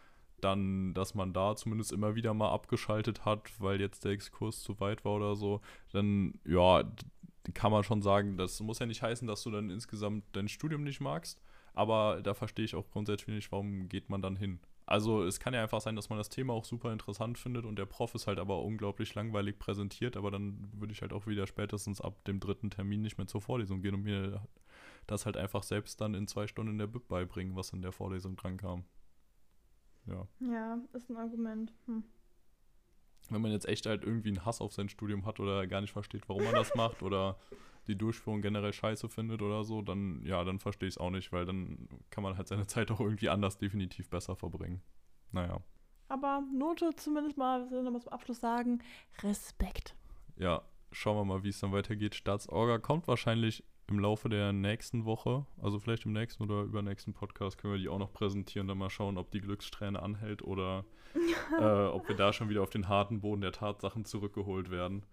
[0.41, 4.79] dann, dass man da zumindest immer wieder mal abgeschaltet hat, weil jetzt der Exkurs zu
[4.79, 5.61] weit war oder so,
[5.91, 6.83] dann ja,
[7.53, 10.83] kann man schon sagen, das muss ja nicht heißen, dass du dann insgesamt dein Studium
[10.83, 11.41] nicht magst,
[11.73, 14.59] aber da verstehe ich auch grundsätzlich nicht, warum geht man dann hin.
[14.85, 17.77] Also es kann ja einfach sein, dass man das Thema auch super interessant findet und
[17.77, 21.47] der Prof ist halt aber unglaublich langweilig präsentiert, aber dann würde ich halt auch wieder
[21.47, 24.41] spätestens ab dem dritten Termin nicht mehr zur Vorlesung gehen und mir
[25.07, 27.91] das halt einfach selbst dann in zwei Stunden in der Bib beibringen, was in der
[27.91, 28.83] Vorlesung dran kam.
[30.05, 30.27] Ja.
[30.39, 31.73] Ja, ist ein Argument.
[31.85, 32.03] Hm.
[33.29, 35.93] Wenn man jetzt echt halt irgendwie einen Hass auf sein Studium hat oder gar nicht
[35.93, 37.37] versteht, warum man das macht oder
[37.87, 41.31] die Durchführung generell scheiße findet oder so, dann ja, dann verstehe ich es auch nicht,
[41.31, 44.81] weil dann kann man halt seine Zeit auch irgendwie anders definitiv besser verbringen.
[45.31, 45.61] Naja.
[46.09, 48.83] Aber Note zumindest mal, wir noch zum Abschluss sagen,
[49.23, 49.95] Respekt.
[50.35, 52.15] Ja, schauen wir mal, wie es dann weitergeht.
[52.15, 57.57] Staatsorga kommt wahrscheinlich im Laufe der nächsten Woche, also vielleicht im nächsten oder übernächsten Podcast,
[57.57, 60.85] können wir die auch noch präsentieren, dann mal schauen, ob die Glückssträhne anhält oder
[61.59, 65.05] äh, ob wir da schon wieder auf den harten Boden der Tatsachen zurückgeholt werden.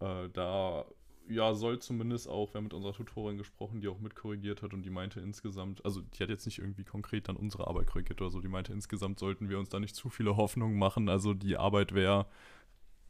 [0.00, 0.86] Äh, da
[1.28, 4.82] ja, soll zumindest auch, wir haben mit unserer Tutorin gesprochen, die auch mitkorrigiert hat und
[4.82, 8.30] die meinte insgesamt, also die hat jetzt nicht irgendwie konkret dann unsere Arbeit korrigiert oder
[8.30, 11.56] so, die meinte insgesamt sollten wir uns da nicht zu viele Hoffnungen machen, also die
[11.56, 12.26] Arbeit wäre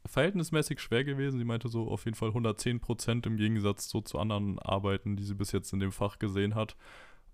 [0.07, 1.37] verhältnismäßig schwer gewesen.
[1.37, 5.23] Sie meinte so auf jeden Fall 110 Prozent im Gegensatz so zu anderen Arbeiten, die
[5.23, 6.75] sie bis jetzt in dem Fach gesehen hat,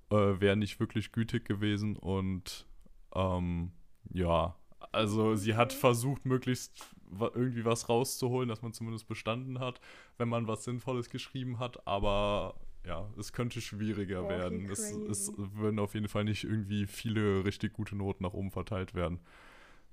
[0.09, 1.95] äh, wäre nicht wirklich gütig gewesen.
[1.95, 2.67] Und
[3.15, 3.71] ähm,
[4.11, 4.55] ja,
[4.91, 9.79] also sie hat versucht, möglichst irgendwie was rauszuholen, dass man zumindest bestanden hat,
[10.17, 11.87] wenn man was Sinnvolles geschrieben hat.
[11.87, 12.55] Aber
[12.85, 14.69] ja, es könnte schwieriger oh, werden.
[14.69, 18.93] Es, es würden auf jeden Fall nicht irgendwie viele richtig gute Noten nach oben verteilt
[18.93, 19.19] werden.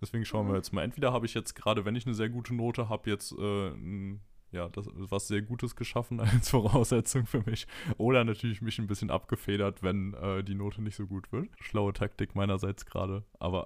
[0.00, 0.50] Deswegen schauen mhm.
[0.50, 0.82] wir jetzt mal.
[0.82, 3.72] Entweder habe ich jetzt gerade, wenn ich eine sehr gute Note habe, jetzt äh,
[4.52, 7.66] ja, das, was sehr Gutes geschaffen als Voraussetzung für mich.
[7.98, 11.48] Oder natürlich mich ein bisschen abgefedert, wenn äh, die Note nicht so gut wird.
[11.60, 13.24] Schlaue Taktik meinerseits gerade.
[13.38, 13.64] Aber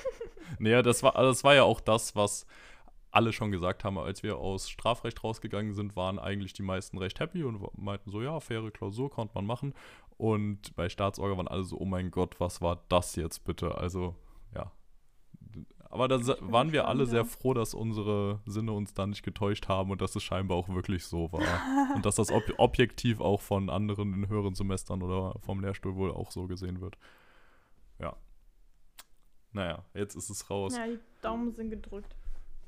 [0.58, 2.46] naja, das war, das war ja auch das, was
[3.10, 7.18] alle schon gesagt haben, als wir aus Strafrecht rausgegangen sind, waren eigentlich die meisten recht
[7.18, 9.74] happy und meinten so, ja, faire Klausur konnte man machen.
[10.18, 13.78] Und bei Staatsorga waren alle so, oh mein Gott, was war das jetzt bitte?
[13.78, 14.14] Also,
[15.90, 19.90] aber da waren wir alle sehr froh, dass unsere Sinne uns da nicht getäuscht haben
[19.90, 21.94] und dass es scheinbar auch wirklich so war.
[21.94, 26.10] und dass das ob objektiv auch von anderen in höheren Semestern oder vom Lehrstuhl wohl
[26.10, 26.96] auch so gesehen wird.
[27.98, 28.16] Ja.
[29.52, 30.76] Naja, jetzt ist es raus.
[30.76, 32.14] Ja, die Daumen sind gedrückt.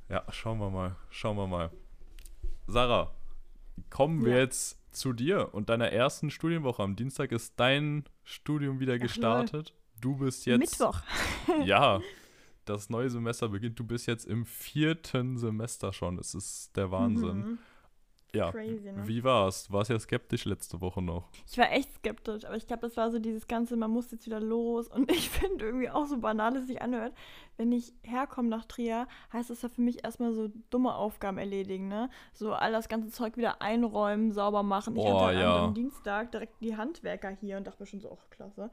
[0.09, 0.97] Ja, schauen wir mal.
[1.11, 1.71] Schauen wir mal.
[2.67, 3.13] Sarah,
[3.91, 4.39] kommen wir ja.
[4.39, 6.83] jetzt zu dir und deiner ersten Studienwoche.
[6.83, 9.75] Am Dienstag ist dein Studium wieder gestartet.
[9.75, 10.59] Ach, du bist jetzt.
[10.59, 11.01] Mittwoch.
[11.65, 12.01] ja,
[12.69, 13.79] das neue Semester beginnt.
[13.79, 16.19] Du bist jetzt im vierten Semester schon.
[16.19, 17.39] Es ist der Wahnsinn.
[17.39, 17.59] Mhm.
[18.35, 18.53] Ja.
[18.53, 19.09] Crazy, ne?
[19.09, 19.73] Wie war's?
[19.73, 21.31] Warst ja skeptisch letzte Woche noch.
[21.51, 24.27] Ich war echt skeptisch, aber ich glaube, das war so dieses ganze, man muss jetzt
[24.27, 24.87] wieder los.
[24.89, 27.15] Und ich finde irgendwie auch so banal, es sich anhört.
[27.57, 31.89] Wenn ich herkomme nach Trier, heißt das ja für mich erstmal so dumme Aufgaben erledigen,
[31.89, 32.11] ne?
[32.35, 34.95] So all das ganze Zeug wieder einräumen, sauber machen.
[34.95, 35.65] Ich Oh, hatte am- ja.
[35.65, 38.71] am Dienstag direkt die Handwerker hier und dachte mir schon so, oh, klasse.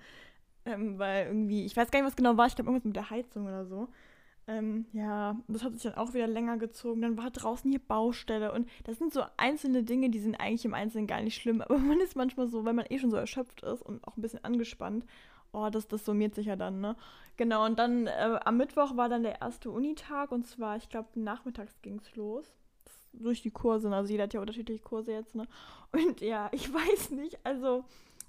[0.66, 3.10] Ähm, weil irgendwie, ich weiß gar nicht, was genau war, ich glaube irgendwas mit der
[3.10, 3.88] Heizung oder so.
[4.48, 7.02] Ähm, ja, das hat sich dann auch wieder länger gezogen.
[7.02, 10.74] Dann war draußen hier Baustelle und das sind so einzelne Dinge, die sind eigentlich im
[10.74, 13.64] Einzelnen gar nicht schlimm, aber man ist manchmal so, wenn man eh schon so erschöpft
[13.64, 15.06] ist und auch ein bisschen angespannt,
[15.52, 16.96] oh, das, das summiert sich ja dann, ne?
[17.38, 21.10] Genau, und dann äh, am Mittwoch war dann der erste Unitag und zwar, ich glaube,
[21.16, 22.54] nachmittags ging es los.
[23.14, 23.96] Durch die Kurse, ne?
[23.96, 25.48] also jeder hat ja unterschiedliche Kurse jetzt, ne?
[25.92, 27.86] Und ja, ich weiß nicht, also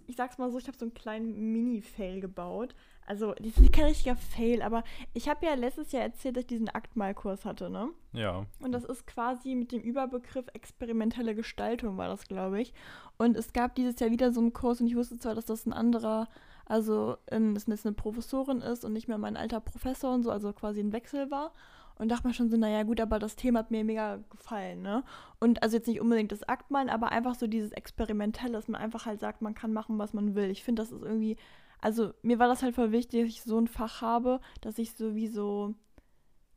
[0.06, 2.74] ich sag's mal so, ich habe so einen kleinen Mini-Fail gebaut.
[3.06, 4.82] Also, das ist kein richtiger Fail, aber
[5.14, 7.90] ich habe ja letztes Jahr erzählt, dass ich diesen Aktmalkurs hatte, ne?
[8.12, 8.46] Ja.
[8.58, 12.74] Und das ist quasi mit dem Überbegriff experimentelle Gestaltung, war das, glaube ich.
[13.16, 15.66] Und es gab dieses Jahr wieder so einen Kurs und ich wusste zwar, dass das
[15.66, 16.28] ein anderer,
[16.64, 20.30] also ähm, dass das eine Professorin ist und nicht mehr mein alter Professor und so,
[20.30, 21.52] also quasi ein Wechsel war.
[21.98, 25.02] Und dachte mir schon so, naja gut, aber das Thema hat mir mega gefallen, ne?
[25.40, 29.06] Und also jetzt nicht unbedingt das Aktmalen, aber einfach so dieses Experimentelle, dass man einfach
[29.06, 30.50] halt sagt, man kann machen, was man will.
[30.50, 31.36] Ich finde, das ist irgendwie,
[31.80, 34.94] also mir war das halt voll wichtig, dass ich so ein Fach habe, dass ich
[34.94, 35.74] sowieso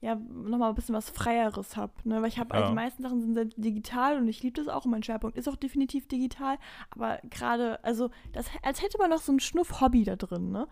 [0.02, 1.92] ja, nochmal ein bisschen was Freieres habe.
[2.06, 2.22] Ne?
[2.22, 2.62] Weil ich habe, Ja.
[2.62, 5.38] also die meisten Sachen sind sehr digital und ich liebe das auch und mein Schwerpunkt
[5.38, 6.58] ist auch definitiv digital.
[6.92, 10.68] Aber gerade, also, das, als hätte man noch so ein Schnuff Hobby da drin, ne?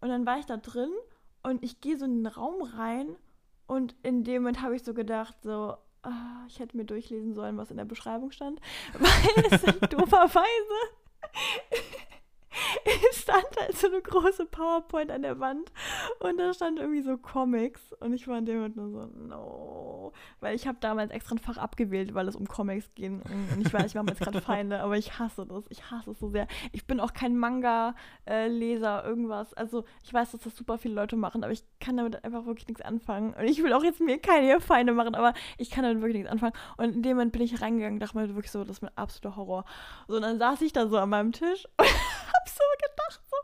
[0.00, 0.90] Und dann war ich da drin
[1.42, 3.16] und ich gehe so in den Raum rein
[3.68, 7.58] und in dem Moment habe ich so gedacht, so, ah, ich hätte mir durchlesen sollen,
[7.58, 8.60] was in der Beschreibung stand.
[8.98, 10.44] Weil es dooferweise
[13.12, 15.70] stand halt so eine große PowerPoint an der Wand
[16.20, 20.12] und da stand irgendwie so Comics und ich war in dem Moment nur so, no.
[20.40, 23.72] Weil ich habe damals extra ein Fach abgewählt, weil es um Comics ging und ich
[23.72, 25.64] weiß, ich mir jetzt gerade Feinde, aber ich hasse das.
[25.68, 26.46] Ich hasse es so sehr.
[26.72, 29.54] Ich bin auch kein Manga-Leser, irgendwas.
[29.54, 32.68] Also ich weiß, dass das super viele Leute machen, aber ich kann damit einfach wirklich
[32.68, 33.34] nichts anfangen.
[33.34, 36.30] Und ich will auch jetzt mir keine Feinde machen, aber ich kann damit wirklich nichts
[36.30, 36.54] anfangen.
[36.76, 39.36] Und in dem Moment bin ich reingegangen, dachte mir wirklich so, das ist mein absoluter
[39.36, 39.64] Horror.
[40.06, 41.66] So, und dann saß ich da so an meinem Tisch
[42.56, 43.36] und hab so gedacht, so,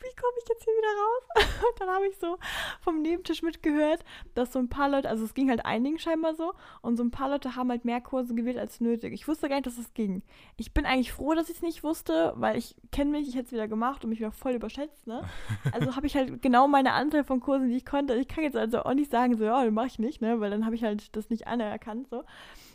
[0.00, 1.54] wie komme ich jetzt hier wieder raus?
[1.70, 2.38] Und dann habe ich so
[2.80, 4.04] vom Nebentisch mitgehört,
[4.34, 7.10] dass so ein paar Leute, also es ging halt einigen scheinbar so, und so ein
[7.10, 9.12] paar Leute haben halt mehr Kurse gewählt als nötig.
[9.14, 10.22] Ich wusste gar nicht, dass es ging.
[10.56, 13.46] Ich bin eigentlich froh, dass ich es nicht wusste, weil ich kenne mich, ich hätte
[13.46, 15.24] es wieder gemacht und mich wieder voll überschätzt, ne?
[15.72, 18.14] Also habe ich halt genau meine Anzahl von Kursen, die ich konnte.
[18.14, 20.40] Ich kann jetzt also auch nicht sagen, so, ja, mache ich nicht, ne?
[20.40, 22.24] Weil dann habe ich halt das nicht anerkannt, so.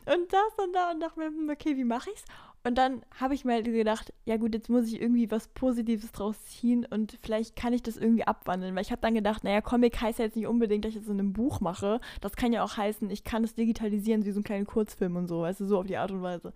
[0.05, 2.25] Und saß dann da und dachte mir, hm, okay, wie mache ich's?
[2.63, 6.11] Und dann habe ich mir halt gedacht, ja gut, jetzt muss ich irgendwie was Positives
[6.11, 8.75] draus ziehen und vielleicht kann ich das irgendwie abwandeln.
[8.75, 11.07] Weil ich habe dann gedacht, naja, Comic heißt ja jetzt nicht unbedingt, dass ich das
[11.07, 12.01] in einem Buch mache.
[12.19, 15.27] Das kann ja auch heißen, ich kann es digitalisieren, wie so einen kleinen Kurzfilm und
[15.27, 16.53] so, weißt du, so auf die Art und Weise.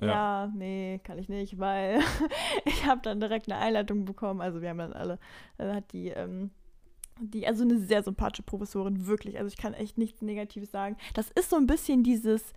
[0.00, 0.06] Ja.
[0.06, 2.00] Ja, nee, kann ich nicht, weil
[2.66, 4.42] ich habe dann direkt eine Einleitung bekommen.
[4.42, 5.18] Also wir haben dann alle,
[5.56, 6.50] dann hat die, ähm,
[7.18, 9.38] die, also eine sehr sympathische Professorin, wirklich.
[9.38, 10.98] Also ich kann echt nichts Negatives sagen.
[11.14, 12.52] Das ist so ein bisschen dieses,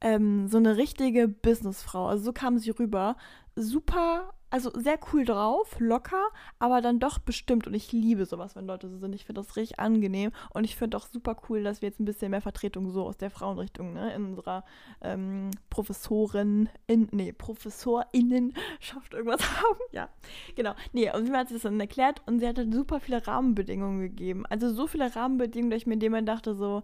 [0.00, 2.06] ähm, so eine richtige Businessfrau.
[2.06, 3.16] Also so kam sie rüber.
[3.56, 6.28] Super, also sehr cool drauf, locker,
[6.58, 7.66] aber dann doch bestimmt.
[7.68, 9.14] Und ich liebe sowas, wenn Leute so sind.
[9.14, 10.32] Ich finde das richtig angenehm.
[10.52, 13.16] Und ich finde auch super cool, dass wir jetzt ein bisschen mehr Vertretung so aus
[13.16, 14.64] der Frauenrichtung, ne, in unserer
[15.02, 19.78] ähm, Professorin, in, nee, ProfessorInnenschaft irgendwas haben.
[19.92, 20.08] Ja,
[20.56, 20.74] genau.
[20.92, 24.00] Nee, und sie hat sich das dann erklärt und sie hat halt super viele Rahmenbedingungen
[24.00, 24.46] gegeben.
[24.46, 26.82] Also so viele Rahmenbedingungen, dass ich mir in dem Moment dachte, so,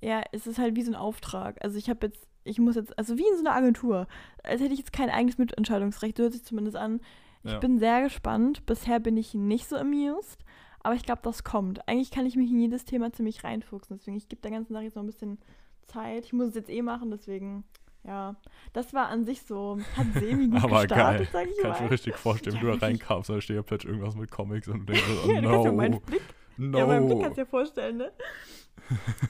[0.00, 1.56] ja, es ist halt wie so ein Auftrag.
[1.64, 4.06] Also ich habe jetzt, ich muss jetzt, also wie in so einer Agentur,
[4.42, 7.00] als hätte ich jetzt kein eigenes Mitentscheidungsrecht, so hört sich zumindest an.
[7.44, 7.58] Ich Ja.
[7.58, 8.66] bin sehr gespannt.
[8.66, 10.44] Bisher bin ich nicht so amused,
[10.82, 11.86] aber ich glaube, das kommt.
[11.88, 14.84] Eigentlich kann ich mich in jedes Thema ziemlich reinfuchsen, deswegen ich gebe der ganzen Sache
[14.84, 15.38] jetzt noch ein bisschen
[15.82, 16.24] Zeit.
[16.24, 17.64] Ich muss es jetzt eh machen, deswegen,
[18.04, 18.34] ja.
[18.72, 21.46] Das war an sich so, hat semi gut Aber gestartet, geil.
[21.46, 21.88] sag ich Kann ich mir mal.
[21.90, 24.86] richtig vorstellen, Ja, wie du da reinkamst, da steht ja plötzlich irgendwas mit Comics und
[24.88, 26.22] denkst so, Ja, du kannst dir meinen no, Blick
[26.58, 27.22] Ja, meinen Blick no.
[27.22, 28.12] kannst du dir vorstellen, ne?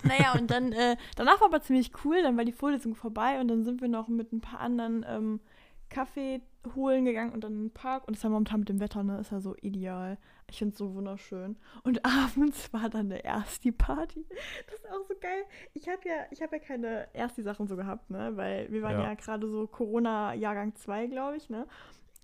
[0.04, 3.48] Naja, und dann, äh, danach war aber ziemlich cool, dann war die Vorlesung vorbei und
[3.48, 5.40] dann sind wir noch mit ein paar anderen ähm,
[5.88, 6.42] Kaffee
[6.74, 9.18] holen gegangen und dann in den Park und das war momentan mit dem Wetter, ne,
[9.20, 10.18] ist ja so ideal.
[10.50, 11.56] Ich finde es so wunderschön.
[11.82, 14.26] Und abends war dann der Ersti-Party.
[14.66, 15.42] Das ist auch so geil.
[15.74, 19.04] Ich habe ja, ich habe ja keine Ersti-Sachen so gehabt, ne, weil wir waren Ja.
[19.04, 21.66] ja, gerade so Corona-Jahrgang 2, glaube ich, ne.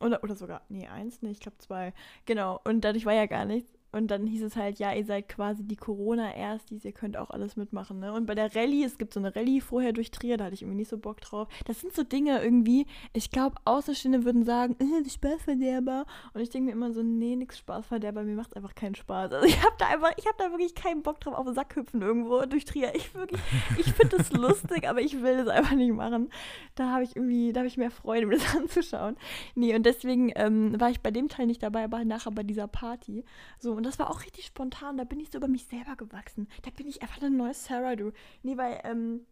[0.01, 1.95] Oder, oder sogar, nee, eins, nee, ich glaube zwei.
[2.27, 3.74] Genau, und dadurch war ja gar nichts.
[3.95, 7.57] Und dann hieß es halt, ja, ihr seid quasi die Corona-Erstis, ihr könnt auch alles
[7.57, 8.13] mitmachen, ne?
[8.13, 10.63] Und bei der Rallye, es gibt so eine Rallye vorher durch Trier, da hatte ich
[10.63, 11.47] irgendwie nicht so Bock drauf.
[11.65, 16.07] Das sind so Dinge irgendwie, ich glaube, Außenstehende würden sagen, äh, Spaßverderber.
[16.33, 19.33] Und ich denke mir immer so, nee, nix Spaßverderber, mir macht einfach keinen Spaß.
[19.33, 21.77] Also ich habe da einfach, ich habe da wirklich keinen Bock drauf, auf den Sack
[21.77, 22.93] hüpfen irgendwo durch Trier.
[22.97, 23.41] Ich wirklich,
[23.79, 26.31] ich finde das lustig, aber ich will das einfach nicht machen.
[26.75, 29.17] Da habe ich irgendwie, da habe ich mehr Freude, mir das anzuschauen.
[29.55, 32.67] Nee, und deswegen ähm, war ich bei dem Teil nicht dabei, aber nachher bei dieser
[32.67, 33.25] Party.
[33.61, 34.97] So, und das war auch richtig spontan.
[34.97, 36.49] Da bin ich so über mich selber gewachsen.
[36.63, 38.13] Da bin ich einfach eine neue Sarah, du.
[38.43, 39.27] Nee, weil, ähm,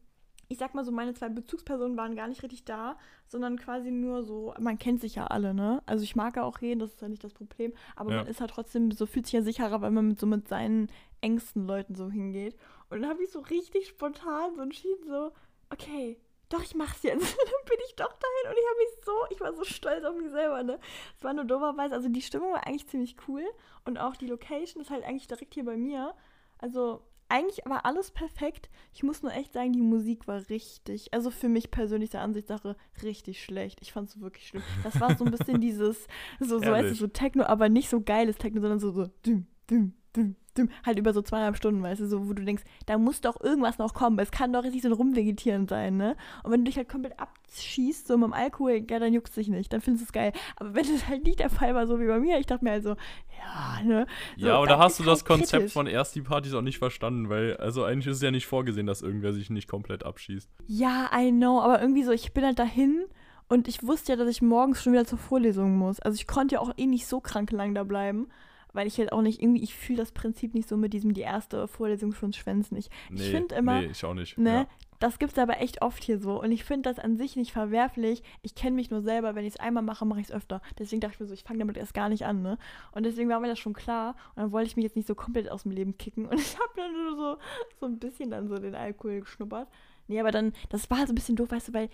[0.48, 4.22] ich sag mal so, meine zwei Bezugspersonen waren gar nicht richtig da, sondern quasi nur
[4.22, 5.82] so, man kennt sich ja alle, ne?
[5.86, 8.16] Also ich mag ja auch reden, das ist ja nicht das Problem, aber Ja.
[8.18, 10.90] man ist halt trotzdem, so fühlt sich ja sicherer, weil man mit so mit seinen
[11.22, 12.54] engsten Leuten so hingeht.
[12.90, 15.32] Und dann habe ich so richtig spontan so entschieden, so,
[15.70, 16.18] okay,
[16.52, 17.20] doch, ich mach's jetzt.
[17.36, 20.16] dann bin ich doch dahin und ich habe mich so, ich war so stolz auf
[20.16, 20.78] mich selber, ne?
[21.16, 23.44] Es war nur doberweise, also die Stimmung war eigentlich ziemlich cool
[23.84, 26.14] und auch die Location ist halt eigentlich direkt hier bei mir.
[26.58, 28.68] Also eigentlich war alles perfekt.
[28.92, 32.76] Ich muss nur echt sagen, die Musik war richtig, also für mich persönlich der Ansichtssache,
[33.02, 33.78] richtig schlecht.
[33.80, 34.62] Ich fand es wirklich schlimm.
[34.82, 36.06] Das war so ein bisschen dieses,
[36.40, 39.46] so, so, weißt du, so Techno, aber nicht so geiles Techno, sondern so, so, düm,
[39.70, 40.36] düm, düm,
[40.84, 43.78] halt über so zweieinhalb Stunden, weißt du, so, wo du denkst, da muss doch irgendwas
[43.78, 44.18] noch kommen.
[44.18, 46.16] Es kann doch nicht so ein Rumvegetieren sein, ne?
[46.42, 49.48] Und wenn du dich halt komplett abschießt, so mit dem Alkohol, ja, dann juckt dich
[49.48, 50.32] nicht, dann findest du es geil.
[50.56, 52.72] Aber wenn das halt nicht der Fall war, so wie bei mir, ich dachte mir
[52.72, 52.96] halt so,
[53.38, 54.06] ja, ne?
[54.36, 55.72] So, Ja, aber da hast du das halt Konzept kritisch.
[55.72, 59.32] von Ersti-Partys auch nicht verstanden, weil, also eigentlich ist es ja nicht vorgesehen, dass irgendwer
[59.32, 60.50] sich nicht komplett abschießt.
[60.66, 63.04] Ja, I know, aber irgendwie so, ich bin halt dahin
[63.48, 66.00] und ich wusste ja, dass ich morgens schon wieder zur Vorlesung muss.
[66.00, 68.28] Also ich konnte ja auch eh nicht so krank lang da bleiben,
[68.72, 71.20] weil ich halt auch nicht, irgendwie, ich fühle das Prinzip nicht so mit diesem, die
[71.22, 72.90] erste Vorlesung schon schwänzen nicht.
[73.10, 74.38] Nee, ich finde immer, Nee, ich auch nicht.
[74.38, 74.66] ne, Ja.
[74.98, 78.22] das gibt's aber echt oft hier so und ich finde das an sich nicht verwerflich.
[78.42, 80.62] Ich kenne mich nur selber, wenn ich es einmal mache, mache ich es öfter.
[80.78, 82.56] Deswegen dachte ich mir so, ich fange damit erst gar nicht an, ne?
[82.92, 85.14] Und deswegen war mir das schon klar und dann wollte ich mich jetzt nicht so
[85.14, 87.36] komplett aus dem Leben kicken und ich habe dann nur so,
[87.80, 89.68] so ein bisschen dann so den Alkohol geschnuppert.
[90.08, 91.88] Nee, aber dann, das war halt so ein bisschen doof, weißt du, weil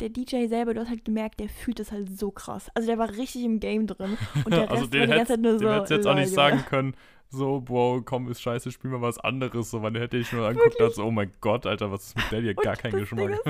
[0.00, 2.70] der DJ selber, du hast halt gemerkt, der fühlt es halt so krass.
[2.74, 5.32] Also der war richtig im Game drin und der Rest also war den die ganze
[5.34, 5.70] Zeit nur so.
[5.70, 6.94] hättest jetzt auch nicht sagen können,
[7.34, 9.70] so, Bro, komm, ist scheiße, spiel mal was anderes.
[9.70, 12.30] So, wann hätte ich nur angeguckt und so, oh mein Gott, Alter, was ist mit
[12.30, 12.54] der hier?
[12.54, 13.40] Gar kein das Geschmack.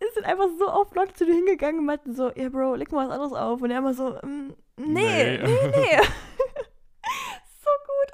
[0.00, 2.90] Es sind einfach so oft Leute zu dir hingegangen und meinten so, ja Bro, leg
[2.90, 3.62] mal was anderes auf.
[3.62, 5.38] Und er immer so, mm, nee, Nee.
[5.44, 5.98] nee, nee.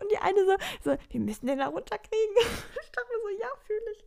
[0.01, 2.37] Und die eine so, so, wir müssen den da runterkriegen.
[2.83, 4.05] ich dachte mir so, ja, fühle ich.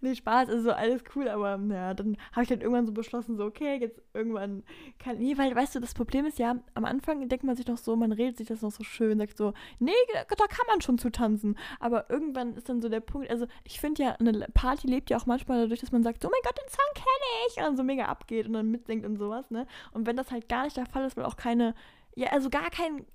[0.00, 3.36] Nee, Spaß, ist so alles cool, aber ja, dann habe ich dann irgendwann so beschlossen,
[3.36, 4.64] so, okay, jetzt irgendwann
[4.98, 7.78] kann, nee, weil, weißt du, das Problem ist ja, am Anfang denkt man sich noch
[7.78, 10.98] so, man redet sich das noch so schön, sagt so, nee, da kann man schon
[10.98, 11.56] zu tanzen.
[11.78, 15.16] Aber irgendwann ist dann so der Punkt, also ich finde ja, eine Party lebt ja
[15.16, 17.76] auch manchmal dadurch, dass man sagt, oh mein Gott, den Song kenne ich und dann
[17.76, 19.66] so mega abgeht und dann mitsingt und sowas, ne?
[19.92, 21.74] Und wenn das halt gar nicht der Fall ist, weil auch keine,
[22.14, 23.06] ja, also gar kein,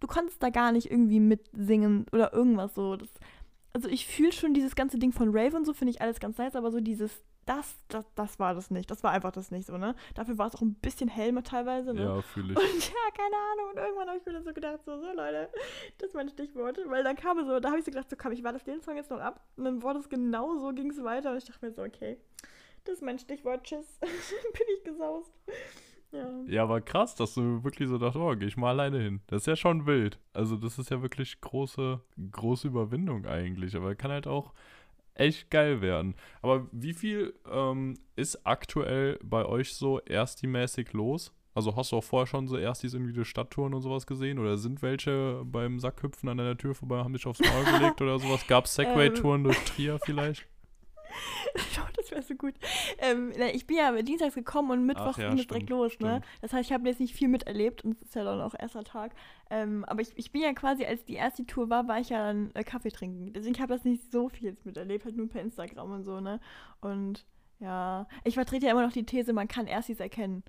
[0.00, 2.96] du konntest da gar nicht irgendwie mitsingen oder irgendwas so.
[2.96, 3.08] Das,
[3.72, 6.38] also ich fühle schon dieses ganze Ding von Rave und so, finde ich alles ganz
[6.38, 8.90] nice, aber so dieses, das, das, das war das nicht.
[8.90, 9.94] Das war einfach das nicht so, ne?
[10.14, 12.04] Dafür war es auch ein bisschen helmer teilweise, ne?
[12.04, 12.58] Ja, fühle ich.
[12.58, 13.70] Und ja, keine Ahnung.
[13.70, 15.48] Und irgendwann habe ich mir dann so gedacht, so, so Leute,
[15.98, 16.78] das ist mein Stichwort.
[16.86, 18.82] Weil dann kam es so, da habe ich so gedacht, so komm, ich warte den
[18.82, 19.44] Song jetzt noch ab.
[19.56, 21.32] Und dann wurde es genau so, ging es weiter.
[21.32, 22.18] Und ich dachte mir so, okay,
[22.84, 23.86] das ist mein Stichwort, tschüss.
[24.00, 25.32] Bin ich gesaust.
[26.12, 26.28] Ja.
[26.46, 29.20] Ja, aber krass, dass du wirklich so dachtest, oh, geh ich mal alleine hin.
[29.28, 30.18] Das ist ja schon wild.
[30.32, 32.00] Also, das ist ja wirklich große,
[32.32, 33.76] große Überwindung eigentlich.
[33.76, 34.52] Aber kann halt auch
[35.14, 36.14] echt geil werden.
[36.42, 41.32] Aber wie viel ähm, ist aktuell bei euch so erstimäßig los?
[41.52, 44.38] Also hast du auch vorher schon so Erstis irgendwie die Stadttouren und sowas gesehen?
[44.38, 48.18] Oder sind welche beim Sackhüpfen an deiner Tür vorbei, haben dich aufs Maul gelegt oder
[48.18, 48.46] sowas?
[48.46, 50.46] Gab es Segway-Touren durch Trier vielleicht?
[51.76, 52.54] Oh, das wäre so gut.
[52.98, 56.20] Ähm, ich bin ja dienstags gekommen und mittwochs ja, ging es direkt stimmt, los, ne?
[56.40, 58.84] Das heißt, ich habe jetzt nicht viel miterlebt und es ist ja dann auch erster
[58.84, 59.14] Tag.
[59.50, 62.26] Ähm, aber ich, ich bin ja quasi, als die erste Tour war, war ich ja
[62.26, 63.32] dann äh, Kaffee trinken.
[63.32, 66.20] Deswegen habe ich das nicht so viel jetzt miterlebt, halt nur per Instagram und so,
[66.20, 66.40] ne?
[66.80, 67.24] Und
[67.58, 70.42] ja, ich vertrete ja immer noch die These, man kann Erstis erkennen.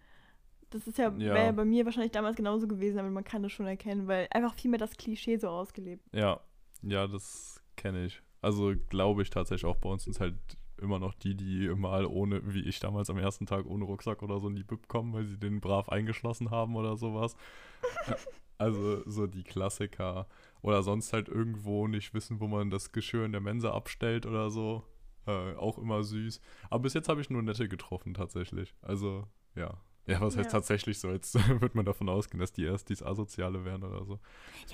[0.69, 1.33] Das ist ja, Ja.
[1.33, 4.53] wäre bei mir wahrscheinlich damals genauso gewesen, aber man kann das schon erkennen, weil einfach
[4.55, 6.07] viel mehr das Klischee so ausgelebt.
[6.13, 6.39] Ja,
[6.81, 8.21] ja, das kenne ich.
[8.41, 10.35] Also glaube ich tatsächlich auch bei uns sind es halt
[10.81, 14.39] immer noch die, die mal ohne, wie ich damals am ersten Tag ohne Rucksack oder
[14.39, 17.35] so in die Bib kommen, weil sie den brav eingeschlossen haben oder sowas.
[18.57, 20.27] also so die Klassiker.
[20.61, 24.49] Oder sonst halt irgendwo nicht wissen, wo man das Geschirr in der Mensa abstellt oder
[24.51, 24.83] so.
[25.25, 26.39] Äh, auch immer süß.
[26.69, 28.73] Aber bis jetzt habe ich nur nette getroffen tatsächlich.
[28.81, 29.25] Also
[29.55, 29.77] ja.
[30.07, 30.51] Ja, was heißt Ja.
[30.57, 31.09] tatsächlich so?
[31.09, 34.19] Jetzt wird man davon ausgehen, dass die erst dies Asoziale wären oder so.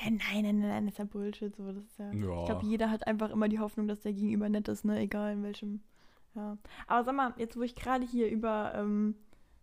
[0.02, 1.54] Ja, nein, nein, nein, nein, das ist ja Bullshit.
[1.56, 1.72] So.
[1.72, 2.40] Das ist ja, Ja.
[2.40, 5.00] Ich glaube, jeder hat einfach immer die Hoffnung, dass der Gegenüber nett ist, ne?
[5.00, 5.82] Egal in welchem.
[6.38, 6.58] Ja.
[6.86, 9.16] Aber sag mal, jetzt wo ich gerade hier über ähm,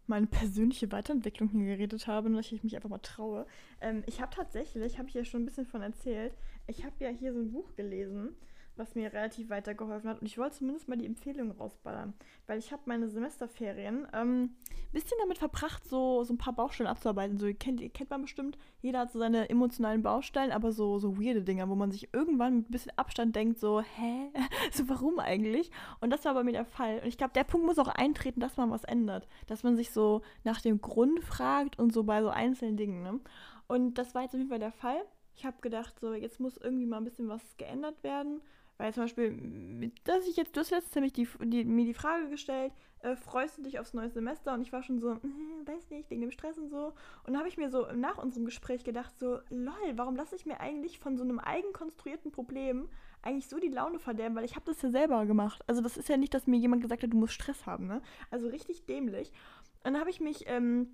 [0.07, 3.47] meine persönliche Weiterentwicklung hier geredet habe und dass ich mich einfach mal traue.
[3.81, 7.09] Ähm, ich habe tatsächlich, habe ich ja schon ein bisschen von erzählt, ich habe ja
[7.09, 8.35] hier so ein Buch gelesen
[8.77, 10.21] was mir relativ weitergeholfen hat.
[10.21, 12.15] Und ich wollte zumindest mal die Empfehlung rausballern,
[12.47, 14.57] weil ich habe meine Semesterferien ein ähm,
[14.93, 17.39] bisschen damit verbracht, so, so ein paar Baustellen abzuarbeiten.
[17.39, 21.43] So kennt, kennt man bestimmt, jeder hat so seine emotionalen Baustellen, aber so, so weirde
[21.43, 24.31] Dinger, wo man sich irgendwann mit ein bisschen Abstand denkt, so, hä?
[24.73, 25.71] so warum eigentlich?
[26.01, 27.01] Und das war bei mir der Fall.
[27.01, 29.29] Und ich glaube, der Punkt muss auch eintreten, dass man was ändert.
[29.47, 33.03] Dass man sich so nach dem Grund fragt und so bei so einzelnen Dingen.
[33.03, 33.21] Ne?
[33.67, 35.01] Und das war jetzt auf jeden Fall der Fall.
[35.37, 38.41] Ich habe gedacht, so, jetzt muss irgendwie mal ein bisschen was geändert werden.
[38.77, 42.29] Weil zum Beispiel, dass ich jetzt, du hast letztens nämlich die, die, mir die Frage
[42.29, 44.53] gestellt, äh, freust du dich aufs neue Semester?
[44.55, 45.19] Und ich war schon so, äh,
[45.67, 46.87] weiß nicht, wegen dem Stress und so.
[46.87, 46.95] Und
[47.29, 50.59] dann habe ich mir so nach unserem Gespräch gedacht, so, lol, warum lasse ich mir
[50.59, 52.89] eigentlich von so einem eigenkonstruierten Problem
[53.23, 54.35] eigentlich so die Laune verderben?
[54.35, 55.63] Weil ich habe das ja selber gemacht.
[55.69, 58.03] Also das ist ja nicht, dass mir jemand gesagt hat, du musst Stress haben, ne?
[58.31, 59.31] Also richtig dämlich.
[59.85, 60.89] Und dann habe ich mich, ähm,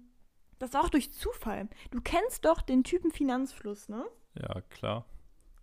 [0.58, 1.68] das war auch durch Zufall.
[1.90, 4.04] Du kennst doch den Typen Finanzfluss, ne?
[4.34, 5.06] Ja, klar.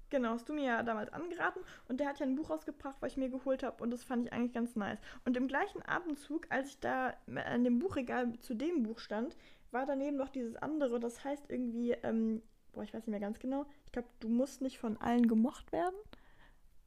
[0.10, 3.12] Genau, hast du mir ja damals angeraten und der hat ja ein Buch rausgebracht, was
[3.12, 5.00] ich mir geholt habe und das fand ich eigentlich ganz nice.
[5.26, 7.14] Und im gleichen Abendzug, als ich da
[7.46, 9.36] an dem Buchregal zu dem Buch stand,
[9.72, 12.42] war daneben noch dieses andere, das heißt irgendwie, ähm,
[12.72, 15.72] boah, ich weiß nicht mehr ganz genau, ich glaube, du musst nicht von allen gemocht
[15.72, 15.96] werden.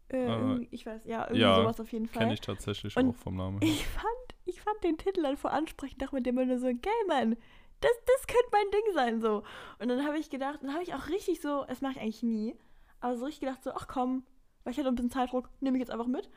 [0.08, 2.22] Äh, äh, ich weiß, ja, irgendwie ja, sowas auf jeden Fall.
[2.22, 3.60] kenne ich tatsächlich und auch vom Namen.
[3.62, 4.06] Ich fand,
[4.46, 7.36] ich fand den Titel dann vor ansprechend, dachte mit dem nur so, geil, Mann,
[7.80, 9.42] das, das könnte mein Ding sein, so.
[9.78, 12.22] Und dann habe ich gedacht, dann habe ich auch richtig so, das mache ich eigentlich
[12.22, 12.56] nie,
[13.00, 14.24] aber so richtig gedacht, so, ach komm,
[14.64, 16.28] weil ich hatte ein bisschen Zeitdruck, nehme ich jetzt einfach mit.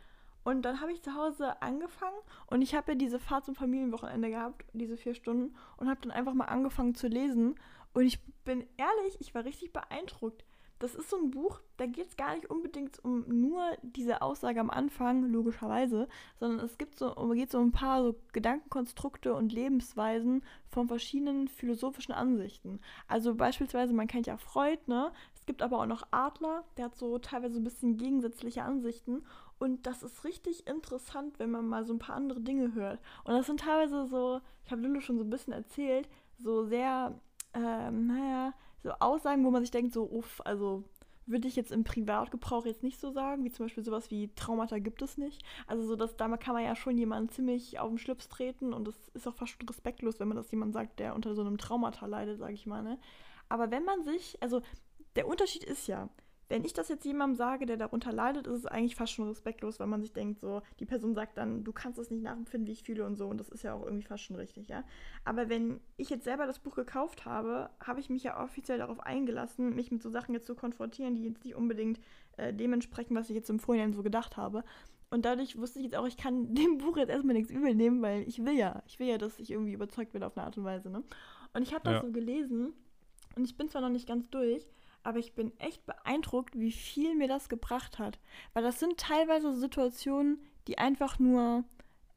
[0.43, 4.29] Und dann habe ich zu Hause angefangen und ich habe ja diese Fahrt zum Familienwochenende
[4.29, 7.55] gehabt, diese vier Stunden, und habe dann einfach mal angefangen zu lesen.
[7.93, 10.43] Und ich bin ehrlich, ich war richtig beeindruckt,
[10.83, 14.59] das ist so ein Buch, da geht es gar nicht unbedingt um nur diese Aussage
[14.59, 16.09] am Anfang, logischerweise,
[16.41, 21.47] sondern es gibt so, geht so um ein paar so Gedankenkonstrukte und Lebensweisen von verschiedenen
[21.47, 22.81] philosophischen Ansichten.
[23.07, 25.13] Also beispielsweise, man kennt ja Freud, ne?
[25.43, 29.25] Es gibt aber auch noch Adler, der hat so teilweise ein bisschen gegensätzliche Ansichten.
[29.59, 33.01] Und das ist richtig interessant, wenn man mal so ein paar andere Dinge hört.
[33.25, 37.19] Und das sind teilweise so, ich habe Lulu schon so ein bisschen erzählt, so sehr,
[37.53, 40.85] ähm, naja, so Aussagen, wo man sich denkt, so, uff, also
[41.25, 44.79] würde ich jetzt im Privatgebrauch jetzt nicht so sagen, wie zum Beispiel sowas wie Traumata
[44.79, 45.43] gibt es nicht.
[45.67, 48.87] Also so, dass da kann man ja schon jemanden ziemlich auf den Schlips treten und
[48.87, 51.57] das ist auch fast schon respektlos, wenn man das jemand sagt, der unter so einem
[51.57, 52.81] Traumata leidet, sage ich mal.
[52.81, 52.97] Ne?
[53.49, 54.61] Aber wenn man sich, also
[55.15, 56.09] der Unterschied ist ja,
[56.49, 59.79] wenn ich das jetzt jemandem sage, der darunter leidet, ist es eigentlich fast schon respektlos,
[59.79, 62.73] weil man sich denkt, so, die Person sagt dann, du kannst es nicht nachempfinden, wie
[62.73, 64.83] ich fühle und so, und das ist ja auch irgendwie fast schon richtig, ja.
[65.25, 68.99] Aber wenn ich jetzt selber das Buch gekauft habe, habe ich mich ja offiziell darauf
[68.99, 71.99] eingelassen, mich mit so Sachen jetzt zu konfrontieren, die jetzt nicht unbedingt
[72.37, 74.63] äh, dementsprechend, was ich jetzt im Vorhinein so gedacht habe.
[75.09, 78.01] Und dadurch wusste ich jetzt auch, ich kann dem Buch jetzt erstmal nichts übel nehmen,
[78.01, 80.57] weil ich will ja, ich will ja, dass ich irgendwie überzeugt werde auf eine Art
[80.57, 81.03] und Weise, ne?
[81.53, 82.01] Und ich habe das ja.
[82.01, 82.73] so gelesen
[83.35, 84.67] und ich bin zwar noch nicht ganz durch,
[85.03, 88.19] aber ich bin echt beeindruckt, wie viel mir das gebracht hat.
[88.53, 91.63] Weil das sind teilweise Situationen, die einfach nur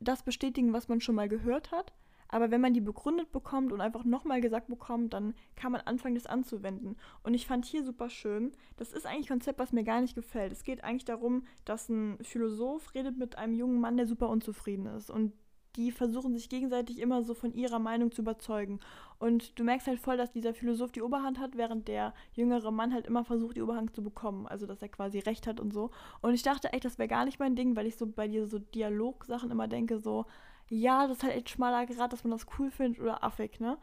[0.00, 1.92] das bestätigen, was man schon mal gehört hat.
[2.28, 6.16] Aber wenn man die begründet bekommt und einfach nochmal gesagt bekommt, dann kann man anfangen,
[6.16, 6.96] das anzuwenden.
[7.22, 10.16] Und ich fand hier super schön, das ist eigentlich ein Konzept, was mir gar nicht
[10.16, 10.52] gefällt.
[10.52, 14.86] Es geht eigentlich darum, dass ein Philosoph redet mit einem jungen Mann, der super unzufrieden
[14.86, 15.10] ist.
[15.10, 15.32] Und
[15.76, 18.80] die versuchen sich gegenseitig immer so von ihrer Meinung zu überzeugen.
[19.18, 22.92] Und du merkst halt voll, dass dieser Philosoph die Oberhand hat, während der jüngere Mann
[22.92, 24.46] halt immer versucht, die Oberhand zu bekommen.
[24.46, 25.90] Also, dass er quasi recht hat und so.
[26.22, 28.46] Und ich dachte echt, das wäre gar nicht mein Ding, weil ich so bei dir
[28.46, 30.26] so Dialogsachen immer denke, so,
[30.68, 33.78] ja, das ist halt echt schmaler Grad, dass man das cool findet oder affig, ne?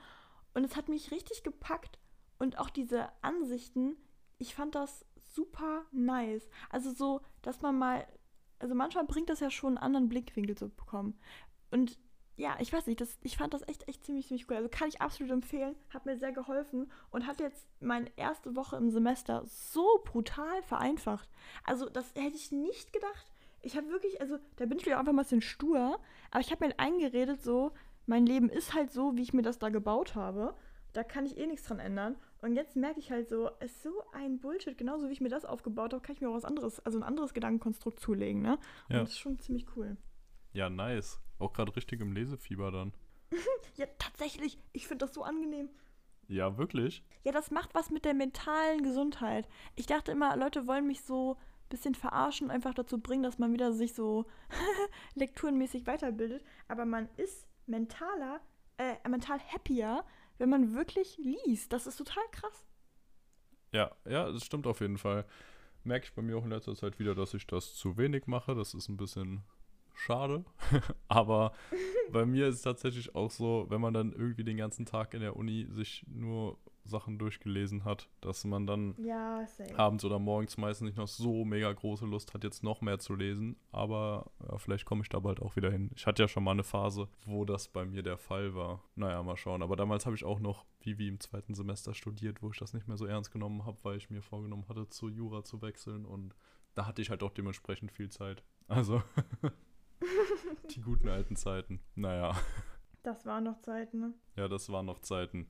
[0.53, 1.99] Und es hat mich richtig gepackt.
[2.39, 3.95] Und auch diese Ansichten,
[4.37, 6.49] ich fand das super nice.
[6.69, 8.05] Also so, dass man mal
[8.63, 11.19] also manchmal bringt das ja schon einen anderen Blickwinkel zu bekommen.
[11.73, 11.97] Und
[12.35, 14.57] ja, ich weiß nicht, das, ich fand das echt, echt ziemlich, ziemlich cool.
[14.57, 18.77] Also kann ich absolut empfehlen, hat mir sehr geholfen und hat jetzt meine erste Woche
[18.77, 21.27] im Semester so brutal vereinfacht.
[21.63, 23.27] Also das hätte ich nicht gedacht.
[23.61, 25.99] Ich habe wirklich, also da bin ich wieder einfach mal ein bisschen stur,
[26.29, 27.71] aber ich habe mir eingeredet, so,
[28.05, 30.53] mein Leben ist halt so, wie ich mir das da gebaut habe.
[30.91, 32.17] Da kann ich eh nichts dran ändern.
[32.41, 35.29] Und jetzt merke ich halt so, es ist so ein Bullshit, genauso wie ich mir
[35.29, 38.59] das aufgebaut habe, kann ich mir auch was anderes, also ein anderes Gedankenkonstrukt zulegen, ne?
[38.89, 38.99] Und ja.
[38.99, 39.97] das ist schon ziemlich cool.
[40.51, 41.22] Ja, nice.
[41.39, 42.93] Auch gerade richtig im Lesefieber dann.
[43.75, 44.57] ja, tatsächlich.
[44.71, 45.69] Ich finde das so angenehm.
[46.27, 47.03] Ja, wirklich?
[47.23, 49.47] Ja, das macht was mit der mentalen Gesundheit.
[49.75, 53.53] Ich dachte immer, Leute wollen mich so ein bisschen verarschen, einfach dazu bringen, dass man
[53.53, 54.25] wieder sich so
[55.15, 56.43] lekturenmäßig weiterbildet.
[56.67, 58.41] Aber man ist mentaler,
[58.77, 60.05] äh, mental happier,
[60.37, 61.73] wenn man wirklich liest.
[61.73, 62.65] Das ist total krass.
[63.71, 65.25] Ja, ja, das stimmt auf jeden Fall.
[65.83, 68.55] Merke ich bei mir auch in letzter Zeit wieder, dass ich das zu wenig mache.
[68.55, 69.43] Das ist ein bisschen
[69.93, 70.43] schade.
[71.07, 71.53] Aber
[72.11, 75.21] bei mir ist es tatsächlich auch so, wenn man dann irgendwie den ganzen Tag in
[75.21, 80.87] der Uni sich nur Sachen durchgelesen hat, dass man dann Ja, abends oder morgens meistens
[80.87, 83.55] nicht noch so mega große Lust hat, jetzt noch mehr zu lesen.
[83.71, 85.91] Aber ja, vielleicht komme ich da bald auch wieder hin.
[85.95, 88.83] Ich hatte ja schon mal eine Phase, wo das bei mir der Fall war.
[88.95, 89.63] Naja, mal schauen.
[89.63, 92.73] Aber damals habe ich auch noch wie wie im zweiten Semester studiert, wo ich das
[92.73, 96.05] nicht mehr so ernst genommen habe, weil ich mir vorgenommen hatte, zu Jura zu wechseln.
[96.05, 96.35] Und
[96.75, 98.43] da hatte ich halt auch dementsprechend viel Zeit.
[98.67, 99.01] Also
[100.75, 101.79] die guten alten Zeiten.
[101.95, 102.35] Naja,
[103.03, 104.13] Das waren noch Zeiten, ne?
[104.35, 105.47] ja, das waren noch Zeiten.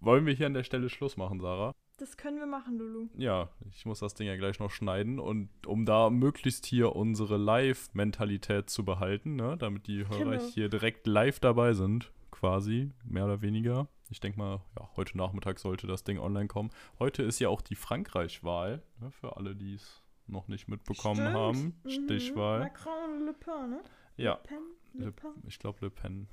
[0.00, 1.72] Wollen wir hier an der Stelle Schluss machen, Sarah?
[1.98, 3.08] Das können wir machen, Lulu.
[3.16, 7.38] Ja, ich muss das Ding ja gleich noch schneiden und um da möglichst hier unsere
[7.38, 10.42] Live-Mentalität zu behalten, ne, damit die Hörer Genau.
[10.42, 13.88] hier direkt live dabei sind, quasi, mehr oder weniger.
[14.10, 16.70] Ich denke mal, ja, heute Nachmittag sollte das Ding online kommen.
[16.98, 21.34] Heute ist ja auch die Frankreich-Wahl, ne, für alle, die es noch nicht mitbekommen Stimmt.
[21.34, 21.80] haben.
[21.84, 21.90] Mhm.
[21.90, 22.60] Stichwahl.
[22.60, 23.80] Macron und Le Pen, ne?
[24.16, 24.62] Ja, Le Pen,
[24.94, 25.30] Le Pen.
[25.46, 26.28] ich glaube Le Pen.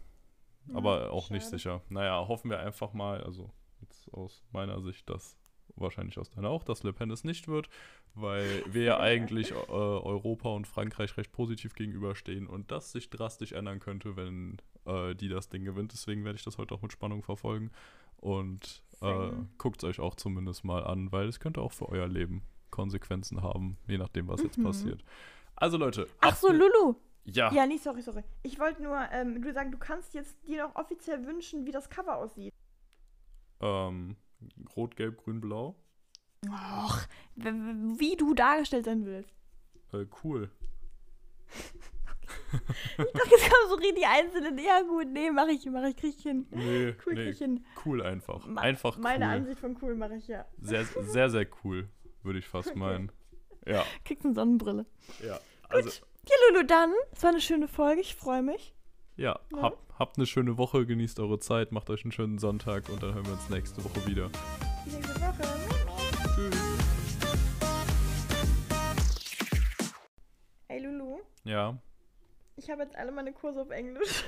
[0.67, 1.81] Ja, Aber auch nicht sicher.
[1.89, 5.37] Naja, hoffen wir einfach mal, also jetzt aus meiner Sicht, dass
[5.75, 7.67] wahrscheinlich aus deiner auch, dass Le Pen es nicht wird,
[8.13, 13.51] weil wir ja eigentlich äh, Europa und Frankreich recht positiv gegenüberstehen und das sich drastisch
[13.51, 15.91] ändern könnte, wenn äh, die das Ding gewinnt.
[15.93, 17.71] Deswegen werde ich das heute auch mit Spannung verfolgen
[18.17, 22.07] und äh, guckt es euch auch zumindest mal an, weil es könnte auch für euer
[22.07, 22.43] Leben
[22.73, 24.63] Konsequenzen haben, je nachdem, was jetzt Mhm.
[24.63, 25.03] passiert.
[25.55, 26.95] Also Leute, Ach so, Lulu.
[27.25, 28.23] ja, Ja, nee, sorry, sorry.
[28.41, 31.89] Ich wollte nur ähm, du sagen, du kannst jetzt dir noch offiziell wünschen, wie das
[31.89, 32.51] Cover aussieht.
[33.61, 34.17] ähm,
[34.75, 35.75] rot, gelb, grün, blau.
[36.49, 36.97] Och,
[37.35, 39.33] wie du dargestellt sein willst.
[39.93, 40.49] Äh, cool.
[42.97, 44.61] Ich dachte, jetzt kommen so richtig einzelne.
[44.61, 46.45] Ja, gut, nee, mach ich, mach ich, krieg ich hin.
[46.51, 47.65] Nee, Cool, krieg nee, ich hin.
[47.85, 48.45] cool einfach.
[48.47, 49.31] Ma- Einfach Meine cool.
[49.31, 50.45] Ansicht von cool mache ich ja.
[50.59, 51.87] Sehr, sehr, sehr cool,
[52.23, 53.11] würde ich fast meinen.
[53.65, 54.85] Ja, Kriegst eine Sonnenbrille.
[55.25, 55.39] ja.
[55.69, 56.91] Also, Ja, Lulu, dann.
[57.11, 58.01] Es war eine schöne Folge.
[58.01, 58.73] Ich freue mich.
[59.15, 59.61] ja, Ja.
[59.61, 63.13] hab, habt eine schöne Woche, genießt eure Zeit, macht euch einen schönen Sonntag und dann
[63.13, 64.29] hören wir uns nächste Woche wieder.
[64.83, 65.41] Bis nächste Woche.
[66.35, 66.57] Tschüss.
[70.67, 71.77] Ey, Lulu, Ja.
[72.55, 74.23] ich habe jetzt alle meine Kurse auf Englisch.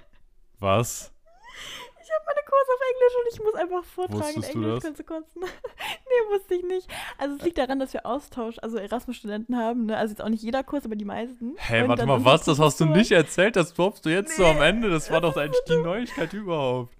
[0.58, 1.12] Was?
[2.04, 5.00] Ich habe meine Kurse auf Englisch und ich muss einfach vortragen Wusstest in Englisch, kannst
[5.00, 5.40] du kotzen.
[5.42, 6.86] nee, wusste ich nicht.
[7.16, 9.96] Also es liegt daran, dass wir Austausch, also Erasmus-Studenten haben, ne?
[9.96, 11.54] Also jetzt auch nicht jeder Kurs, aber die meisten.
[11.56, 12.44] Hä, Und warte mal, was?
[12.44, 13.56] Das hast du nicht erzählt?
[13.56, 14.90] Das droppst du jetzt so Nee, am Ende.
[14.90, 16.94] Das war doch eigentlich die Neuigkeit überhaupt.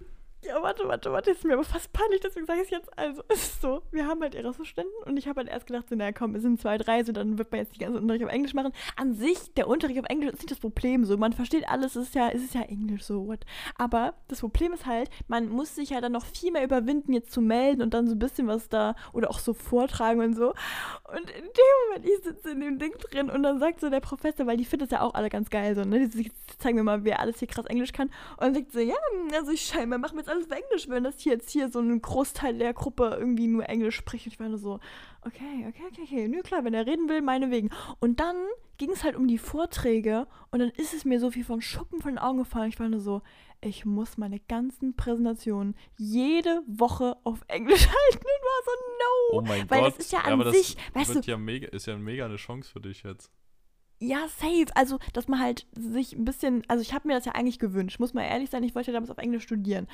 [0.47, 2.99] Ja, warte, warte, warte, ist mir aber fast peinlich, deswegen sage ich es jetzt.
[2.99, 5.95] Also, es ist so, wir haben halt Erasmus-Studenten und ich habe halt erst gedacht, so,
[5.95, 8.31] naja, komm, es sind zwei, drei, so, dann wird man jetzt die ganze Unterricht auf
[8.31, 8.73] Englisch machen.
[8.97, 12.09] An sich, der Unterricht auf Englisch ist nicht das Problem, so, man versteht alles, es
[12.09, 13.41] ist ja, es ist ja Englisch, so, what.
[13.79, 17.33] Aber das Problem ist halt, man muss sich ja dann noch viel mehr überwinden, jetzt
[17.33, 20.49] zu melden und dann so ein bisschen was da, oder auch so vortragen und so.
[20.49, 24.01] Und in dem Moment, ich sitze in dem Ding drin und dann sagt so der
[24.01, 26.77] Professor, weil die finden das ja auch alle ganz geil, so, ne, die die zeigen
[26.77, 28.09] mir mal, wer alles hier krass Englisch kann.
[28.37, 28.95] Und dann sagt sie, ja,
[29.35, 32.01] also ich scheinbar machen wir jetzt alles Englisch, wenn das hier jetzt hier so ein
[32.01, 34.27] Großteil der Gruppe irgendwie nur Englisch spricht.
[34.27, 34.81] Und ich war nur so,
[35.23, 37.71] okay, okay, okay, okay, nö, klar, wenn er reden will, meinetwegen.
[38.01, 38.37] Und dann
[38.77, 42.01] ging es halt um die Vorträge und dann ist es mir so viel von Schuppen
[42.01, 42.69] von den Augen gefallen.
[42.69, 43.23] Ich war nur so,
[43.61, 49.39] ich muss meine ganzen Präsentationen jede Woche auf Englisch halten und war so, no.
[49.39, 49.93] Oh mein Weil Gott.
[49.93, 52.37] das ist ja an aber das sich, weißt wird ja mega, ist ja mega eine
[52.37, 53.31] Chance für dich jetzt.
[54.01, 54.67] Ja, safe.
[54.75, 58.01] Also, dass man halt sich ein bisschen, also ich habe mir das ja eigentlich gewünscht,
[58.01, 59.87] muss man ehrlich sein, ich wollte ja damals auf Englisch studieren.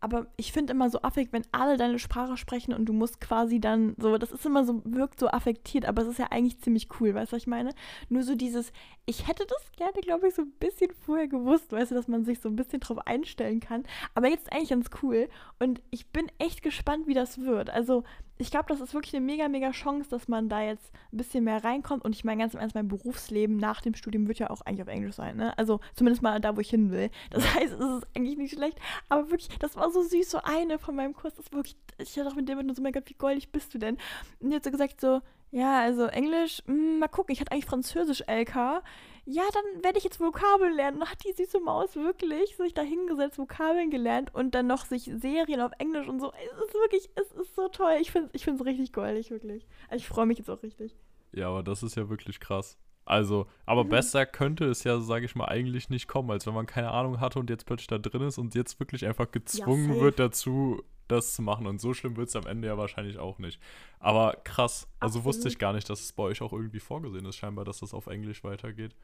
[0.00, 3.60] Aber ich finde immer so affekt, wenn alle deine Sprache sprechen und du musst quasi
[3.60, 6.88] dann so, das ist immer so, wirkt so affektiert, aber es ist ja eigentlich ziemlich
[7.00, 7.74] cool, weißt du, was ich meine?
[8.08, 8.72] Nur so dieses,
[9.06, 12.24] ich hätte das gerne, glaube ich, so ein bisschen vorher gewusst, weißt du, dass man
[12.24, 13.84] sich so ein bisschen drauf einstellen kann.
[14.14, 15.28] Aber jetzt ist eigentlich ganz cool
[15.58, 17.70] und ich bin echt gespannt, wie das wird.
[17.70, 18.04] Also,
[18.38, 21.42] ich glaube, das ist wirklich eine mega, mega Chance, dass man da jetzt ein bisschen
[21.42, 22.04] mehr reinkommt.
[22.04, 24.82] Und ich meine, ganz im Ernst, mein Berufsleben nach dem Studium wird ja auch eigentlich
[24.82, 25.58] auf Englisch sein, ne?
[25.58, 27.10] Also zumindest mal da, wo ich hin will.
[27.30, 28.78] Das heißt, es ist eigentlich nicht schlecht.
[29.08, 32.36] Aber wirklich, das war so süß, so eine von meinem Kurs, das wirklich, ich dachte
[32.36, 33.98] mit dem nur so, mein Gott, wie goldig bist du denn?
[34.40, 35.20] Und die hat so gesagt so,
[35.50, 38.82] ja, also Englisch, mh, mal gucken, ich hatte eigentlich Französisch LK.
[39.24, 40.98] Ja, dann werde ich jetzt Vokabeln lernen.
[40.98, 45.04] Und hat die süße Maus wirklich sich da hingesetzt, Vokabeln gelernt und dann noch sich
[45.04, 46.32] Serien auf Englisch und so.
[46.32, 47.96] Es ist wirklich, es ist so toll.
[48.00, 49.66] Ich finde es ich richtig goldig, wirklich.
[49.88, 50.94] Also ich freue mich jetzt auch richtig.
[51.32, 52.78] Ja, aber das ist ja wirklich krass.
[53.08, 53.88] Also, aber Mhm.
[53.88, 57.20] besser könnte es ja, sage ich mal, eigentlich nicht kommen, als wenn man keine Ahnung
[57.20, 60.00] hatte und jetzt plötzlich da drin ist und jetzt wirklich einfach gezwungen safe.
[60.00, 61.66] wird dazu, das zu machen.
[61.66, 63.58] Und so schlimm wird es am Ende ja wahrscheinlich auch nicht.
[63.98, 65.52] Aber krass, also wusste Absolut.
[65.54, 68.08] ich gar nicht, dass es bei euch auch irgendwie vorgesehen ist, scheinbar, dass das auf
[68.08, 68.94] Englisch weitergeht.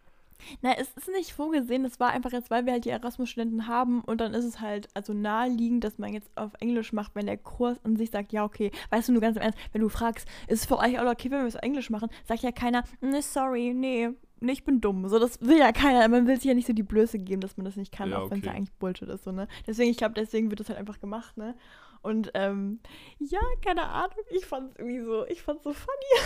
[0.63, 4.03] Na, es ist nicht vorgesehen, es war einfach jetzt, weil wir halt die Erasmus-Studenten haben
[4.03, 7.39] und dann ist es halt also naheliegend, dass man jetzt auf Englisch macht, wenn der
[7.39, 10.29] Kurs an sich sagt, ja, okay, weißt du, nur ganz im Ernst, wenn du fragst,
[10.49, 12.85] ist es für euch auch okay, wenn wir es auf Englisch machen, sagt ja keiner,
[13.01, 14.11] ne, sorry, nee,
[14.41, 15.09] nee, ich bin dumm.
[15.09, 16.07] So, das will ja keiner.
[16.09, 18.19] Man will sich ja nicht so die Blöße geben, dass man das nicht kann, Ja,
[18.19, 19.49] auch wenn es ja eigentlich Bullshit ist, so, ne?
[19.67, 21.57] Deswegen, ich glaube, deswegen wird das halt einfach gemacht, ne?
[22.03, 22.81] Und, ähm,
[23.19, 26.21] ja, keine Ahnung, ich fand's irgendwie so, ich fand's so funny.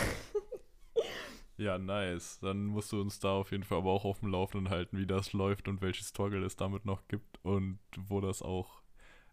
[1.59, 2.39] Ja, nice.
[2.41, 5.07] Dann musst du uns da auf jeden Fall aber auch auf dem Laufenden halten, wie
[5.07, 8.81] das läuft und welche Struggle es damit noch gibt und wo das auch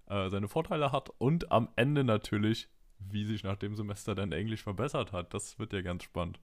[0.08, 1.12] äh, seine Vorteile hat.
[1.20, 2.68] Und am Ende natürlich,
[2.98, 5.36] wie sich nach dem Semester dein Englisch verbessert hat.
[5.36, 6.40] Das wird ja ganz spannend.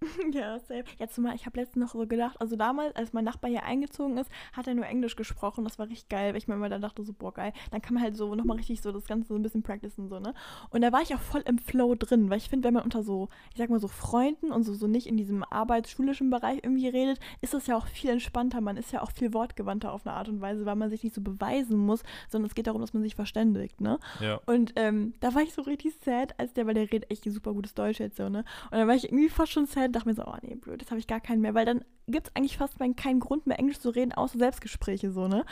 [0.32, 0.84] Ja, safe.
[0.98, 4.18] Ja, zumal, ich habe letztens noch so gedacht, also damals, als mein Nachbar hier eingezogen
[4.18, 5.64] ist, hat er nur Englisch gesprochen.
[5.64, 7.52] Das war richtig geil, weil ich mir immer dann dachte, so, boah, geil.
[7.70, 10.20] Dann kann man halt so nochmal richtig so das Ganze so ein bisschen practicen, so,
[10.20, 10.34] ne?
[10.70, 13.02] Und da war ich auch voll im Flow drin, weil ich finde, wenn man unter
[13.02, 16.88] so, ich sag mal so Freunden und so, so nicht in diesem arbeitsschulischen Bereich irgendwie
[16.88, 18.60] redet, ist das ja auch viel entspannter.
[18.60, 21.14] Man ist ja auch viel wortgewandter auf eine Art und Weise, weil man sich nicht
[21.14, 23.98] so beweisen muss, sondern es geht darum, dass man sich verständigt, ne?
[24.20, 24.40] Ja.
[24.46, 27.52] Und ähm, da war ich so richtig sad, als der, weil der redet echt super
[27.52, 28.44] gutes Deutsch jetzt so, ne?
[28.70, 30.90] Und dann war ich irgendwie fast schon sad, dachte mir so, oh nee, blöd, jetzt
[30.90, 33.58] habe ich gar keinen mehr, weil dann gibt es eigentlich fast mal keinen Grund mehr,
[33.58, 35.44] Englisch zu reden, außer Selbstgespräche so, ne?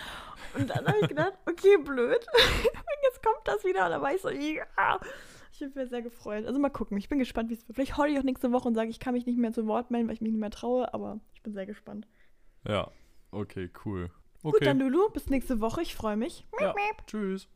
[0.57, 2.27] Und dann habe ich gedacht, okay, blöd.
[2.35, 4.99] Und jetzt kommt das wieder und dann war ich so, ja.
[5.53, 6.45] Ich bin mir sehr gefreut.
[6.47, 7.77] Also mal gucken, ich bin gespannt, wie es wird.
[7.77, 9.91] Vielleicht heule ich auch nächste Woche und sage, ich kann mich nicht mehr zu Wort
[9.91, 12.07] melden, weil ich mich nicht mehr traue, aber ich bin sehr gespannt.
[12.69, 12.91] Ja.
[13.31, 14.11] Okay, cool.
[14.43, 14.65] Gut, Okay.
[14.67, 16.47] dann Lulu, bis nächste Woche, ich freue mich.
[16.61, 16.75] ja.
[17.07, 17.49] Tschüss.